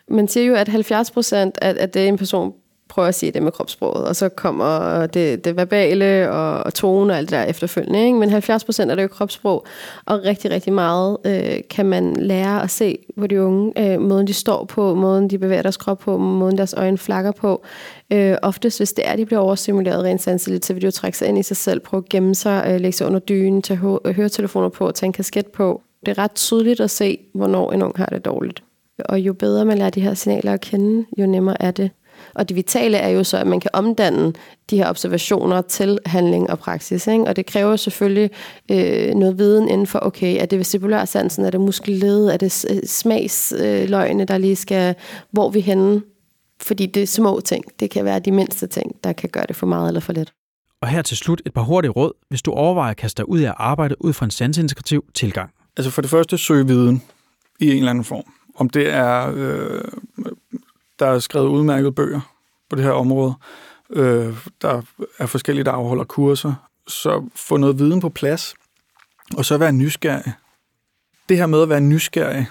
Man 0.08 0.28
siger 0.28 0.46
jo, 0.46 0.56
at 0.56 0.68
70 0.68 1.12
procent 1.12 1.58
af, 1.62 1.76
af 1.80 1.90
det, 1.90 2.08
en 2.08 2.18
person 2.18 2.54
prøver 2.90 3.08
at 3.08 3.16
sige 3.16 3.32
det 3.32 3.44
med 3.44 3.52
kropssproget, 3.52 4.06
og 4.06 4.16
så 4.16 4.30
kommer 4.30 5.06
det, 5.06 5.46
det 5.46 5.58
verbale 5.58 6.32
og, 6.32 6.64
og 6.64 6.74
tone 6.74 7.14
og 7.14 7.18
alt 7.18 7.30
det 7.30 7.38
der 7.38 7.44
efterfølgende. 7.44 8.06
Ikke? 8.06 8.18
Men 8.18 8.30
70 8.30 8.64
procent 8.64 8.92
er 8.92 8.96
det 8.96 9.04
jo 9.04 9.08
kropssprog, 9.08 9.66
og 10.06 10.24
rigtig, 10.26 10.52
rigtig 10.52 10.74
meget 10.74 11.18
øh, 11.26 11.60
kan 11.70 11.86
man 11.86 12.16
lære 12.16 12.64
at 12.64 12.70
se 12.70 12.98
på 13.20 13.28
de 13.28 13.42
unge. 13.42 13.74
Øh, 13.78 14.02
måden 14.02 14.28
de 14.28 14.34
står 14.34 14.66
på, 14.66 14.96
måden 14.96 15.30
de 15.30 15.38
bevæger 15.38 15.62
deres 15.62 15.78
krop 15.78 16.00
på, 16.00 16.18
måden 16.18 16.58
deres 16.58 16.74
øjne 16.78 16.98
flakker 16.98 17.32
på. 17.32 17.64
Øh, 18.14 18.36
oftest, 18.42 18.80
hvis 18.80 18.94
det 18.94 19.08
er, 19.08 19.16
de 19.16 19.26
bliver 19.26 19.40
overstimuleret 19.40 20.04
rent 20.04 20.22
sanseligt, 20.22 20.66
så 20.66 20.74
vil 20.74 20.82
de 20.82 20.86
jo 20.86 20.92
trække 20.92 21.18
sig 21.18 21.28
ind 21.28 21.40
i 21.40 21.44
sig 21.44 21.58
selv, 21.58 21.80
prøve 21.80 22.04
at 22.04 22.10
gemme 22.10 22.36
sig, 22.36 22.66
øh, 22.68 22.80
lægge 22.80 22.98
sig 22.98 23.08
under 23.08 23.20
dynen, 23.20 23.62
tage 23.62 23.80
øh, 24.06 24.16
høretelefoner 24.16 24.70
på, 24.70 24.92
tage 24.92 25.08
en 25.08 25.14
kasket 25.14 25.48
på. 25.48 25.82
Det 26.06 26.18
er 26.18 26.24
ret 26.24 26.32
tydeligt 26.32 26.80
at 26.80 26.92
se, 26.92 27.18
hvornår 27.34 27.72
en 27.72 27.82
ung 27.82 27.94
har 27.98 28.06
det 28.06 28.26
dårligt. 28.26 28.64
Og 29.06 29.20
jo 29.20 29.34
bedre 29.34 29.66
man 29.66 29.78
lærer 29.78 29.90
de 29.90 30.02
her 30.02 30.14
signaler 30.14 30.54
at 30.54 30.62
kende, 30.62 31.06
jo 31.18 31.26
nemmere 31.26 31.62
er 31.62 31.72
det 31.72 31.92
og 32.34 32.50
det 32.50 32.56
vitale 32.56 32.98
er 32.98 33.10
jo 33.10 33.24
så, 33.24 33.38
at 33.38 33.48
man 33.48 33.60
kan 33.60 33.72
omdanne 33.74 34.34
de 34.70 34.78
her 34.78 34.90
observationer 34.90 35.62
til 35.62 36.00
handling 36.06 36.50
og 36.50 36.60
praksis. 36.60 37.08
Ikke? 37.08 37.24
Og 37.24 37.36
det 37.36 37.46
kræver 37.46 37.76
selvfølgelig 37.76 38.30
øh, 38.72 39.16
noget 39.16 39.38
viden 39.38 39.70
inden 39.70 39.88
for, 39.88 40.00
okay, 40.02 40.42
er 40.42 40.46
det 40.46 40.60
vestibulærsansen, 40.60 41.46
er 41.46 41.50
det 41.50 41.62
muskelled, 41.62 42.26
er 42.26 42.38
det 42.38 42.66
øh, 42.70 42.80
smagsløgene, 42.86 44.26
der 44.26 44.38
lige 44.38 44.56
skal, 44.56 44.96
hvor 45.32 45.50
vi 45.50 45.60
henne? 45.60 46.02
Fordi 46.62 46.86
det 46.86 47.04
er 47.04 47.08
små 47.08 47.40
ting. 47.40 47.66
Det 47.80 47.90
kan 47.90 48.06
være 48.06 48.20
de 48.20 48.32
mindste 48.32 48.68
ting, 48.68 48.96
der 49.04 49.14
kan 49.14 49.30
gøre 49.30 49.46
det 49.48 49.56
for 49.56 49.66
meget 49.66 49.88
eller 49.88 50.02
for 50.02 50.14
lidt. 50.14 50.34
Og 50.82 50.88
her 50.88 51.02
til 51.02 51.18
slut 51.18 51.42
et 51.46 51.54
par 51.54 51.62
hurtige 51.62 51.92
råd, 51.92 52.12
hvis 52.30 52.42
du 52.42 52.52
overvejer 52.52 52.92
at 52.92 52.98
kaste 52.98 53.18
dig 53.18 53.30
ud 53.30 53.40
af 53.40 53.54
arbejde 53.58 54.06
ud 54.06 54.14
fra 54.14 54.26
en 54.26 54.32
sansintegrativ 54.32 55.06
tilgang. 55.14 55.52
Altså 55.78 55.92
for 55.92 56.02
det 56.02 56.12
første, 56.12 56.38
søg 56.38 56.68
viden 56.68 57.04
i 57.60 57.72
en 57.72 57.78
eller 57.78 57.90
anden 57.90 58.04
form. 58.04 58.24
Om 58.56 58.70
det 58.70 58.90
er 58.90 59.32
øh, 59.36 59.82
der 61.00 61.06
er 61.06 61.20
skrevet 61.20 61.48
udmærkede 61.48 61.92
bøger 61.92 62.20
på 62.70 62.76
det 62.76 62.84
her 62.84 62.92
område. 62.92 63.34
Øh, 63.90 64.48
der 64.62 64.82
er 65.20 65.26
forskellige, 65.26 65.64
der 65.64 65.72
afholder 65.72 66.04
kurser. 66.04 66.54
Så 66.88 67.30
få 67.36 67.58
noget 67.58 67.80
viden 67.80 68.00
på 68.00 68.10
plads, 68.10 68.56
og 69.38 69.46
så 69.46 69.58
være 69.58 69.72
nysgerrig. 69.72 70.34
Det 71.30 71.38
her 71.38 71.46
med 71.46 71.62
at 71.62 71.70
være 71.70 71.82
nysgerrig, 71.82 72.48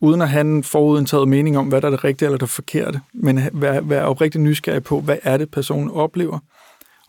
uden 0.00 0.22
at 0.22 0.28
have 0.28 0.40
en 0.40 0.64
forudindtaget 0.64 1.28
mening 1.28 1.58
om, 1.58 1.68
hvad 1.68 1.80
der 1.80 1.86
er 1.86 1.90
det 1.90 2.04
rigtige 2.04 2.26
eller 2.26 2.38
det 2.38 2.48
forkerte, 2.48 3.00
men 3.14 3.40
være, 3.52 3.88
være 3.88 4.04
oprigtig 4.04 4.40
nysgerrig 4.40 4.82
på, 4.82 5.00
hvad 5.00 5.18
er 5.22 5.36
det, 5.36 5.50
personen 5.50 5.90
oplever, 5.90 6.38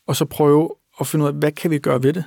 og 0.07 0.15
så 0.15 0.25
prøve 0.25 0.69
at 0.99 1.07
finde 1.07 1.23
ud 1.23 1.29
af, 1.29 1.35
hvad 1.35 1.51
kan 1.51 1.71
vi 1.71 1.79
gøre 1.79 2.03
ved 2.03 2.13
det? 2.13 2.23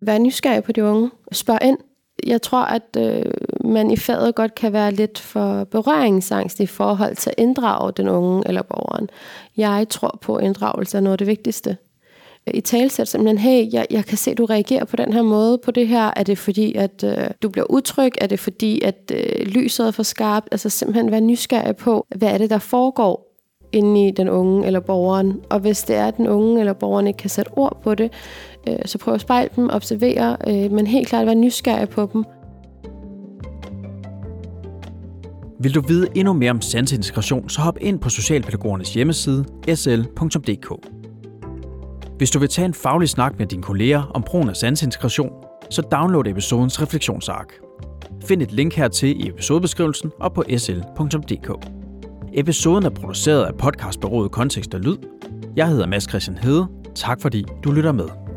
Vær 0.00 0.18
nysgerrig 0.18 0.64
på 0.64 0.72
de 0.72 0.84
unge. 0.84 1.10
Spørg 1.32 1.58
ind 1.62 1.78
jeg 2.26 2.42
tror, 2.42 2.62
at 2.62 2.96
øh, 2.98 3.24
man 3.64 3.90
i 3.90 3.96
faget 3.96 4.34
godt 4.34 4.54
kan 4.54 4.72
være 4.72 4.90
lidt 4.90 5.18
for 5.18 5.64
berøringsangst 5.64 6.60
i 6.60 6.66
forhold 6.66 7.16
til 7.16 7.30
at 7.30 7.34
inddrage 7.38 7.92
den 7.96 8.08
unge 8.08 8.42
eller 8.46 8.62
borgeren. 8.62 9.10
Jeg 9.56 9.86
tror 9.90 10.18
på, 10.20 10.36
at 10.36 10.44
inddragelse 10.44 10.96
er 10.96 11.00
noget 11.00 11.14
af 11.14 11.18
det 11.18 11.26
vigtigste. 11.26 11.76
I 12.54 12.60
talsæt 12.60 13.08
simpelthen, 13.08 13.38
hey, 13.38 13.72
jeg, 13.72 13.86
jeg 13.90 14.04
kan 14.04 14.18
se, 14.18 14.30
at 14.30 14.38
du 14.38 14.44
reagerer 14.44 14.84
på 14.84 14.96
den 14.96 15.12
her 15.12 15.22
måde 15.22 15.58
på 15.58 15.70
det 15.70 15.88
her. 15.88 16.10
Er 16.16 16.22
det 16.22 16.38
fordi, 16.38 16.74
at 16.74 17.04
øh, 17.04 17.30
du 17.42 17.48
bliver 17.48 17.70
utryg? 17.70 18.12
Er 18.20 18.26
det 18.26 18.40
fordi, 18.40 18.80
at 18.80 19.12
øh, 19.14 19.46
lyset 19.46 19.86
er 19.86 19.90
for 19.90 20.02
skarpt? 20.02 20.48
Altså 20.52 20.68
simpelthen 20.68 21.10
være 21.10 21.20
nysgerrig 21.20 21.76
på, 21.76 22.06
hvad 22.16 22.28
er 22.28 22.38
det, 22.38 22.50
der 22.50 22.58
foregår 22.58 23.27
inde 23.72 24.06
i 24.06 24.10
den 24.10 24.28
unge 24.28 24.66
eller 24.66 24.80
borgeren. 24.80 25.40
Og 25.50 25.60
hvis 25.60 25.82
det 25.82 25.96
er, 25.96 26.06
at 26.06 26.16
den 26.16 26.28
unge 26.28 26.60
eller 26.60 26.72
borgeren 26.72 27.06
ikke 27.06 27.16
kan 27.16 27.30
sætte 27.30 27.50
ord 27.56 27.80
på 27.82 27.94
det, 27.94 28.12
øh, 28.68 28.78
så 28.84 28.98
prøv 28.98 29.14
at 29.14 29.20
spejle 29.20 29.50
dem, 29.56 29.70
observere, 29.72 30.36
øh, 30.46 30.72
men 30.72 30.86
helt 30.86 31.08
klart 31.08 31.26
være 31.26 31.34
nysgerrig 31.34 31.88
på 31.88 32.10
dem. 32.12 32.24
Vil 35.60 35.74
du 35.74 35.80
vide 35.80 36.08
endnu 36.14 36.32
mere 36.32 36.50
om 36.50 36.60
sansintegration, 36.60 37.48
så 37.48 37.60
hop 37.60 37.78
ind 37.80 37.98
på 37.98 38.08
Socialpædagogernes 38.08 38.94
hjemmeside 38.94 39.44
sl.dk. 39.74 40.72
Hvis 42.18 42.30
du 42.30 42.38
vil 42.38 42.48
tage 42.48 42.66
en 42.66 42.74
faglig 42.74 43.08
snak 43.08 43.38
med 43.38 43.46
dine 43.46 43.62
kolleger 43.62 44.02
om 44.14 44.22
brugen 44.22 44.48
af 44.48 44.56
sansintegration, 44.56 45.32
så 45.70 45.82
download 45.82 46.26
episodens 46.26 46.82
refleksionsark. 46.82 47.52
Find 48.24 48.42
et 48.42 48.52
link 48.52 48.74
hertil 48.74 49.24
i 49.24 49.28
episodebeskrivelsen 49.28 50.10
og 50.20 50.32
på 50.32 50.44
sl.dk. 50.56 51.77
Episoden 52.38 52.84
er 52.84 52.90
produceret 52.90 53.44
af 53.44 53.54
podcastbyrået 53.54 54.30
Kontekst 54.30 54.74
og 54.74 54.80
Lyd. 54.80 54.96
Jeg 55.56 55.68
hedder 55.68 55.86
Mads 55.86 56.08
Christian 56.08 56.38
Hede. 56.38 56.68
Tak 56.94 57.20
fordi 57.20 57.44
du 57.64 57.72
lytter 57.72 57.92
med. 57.92 58.27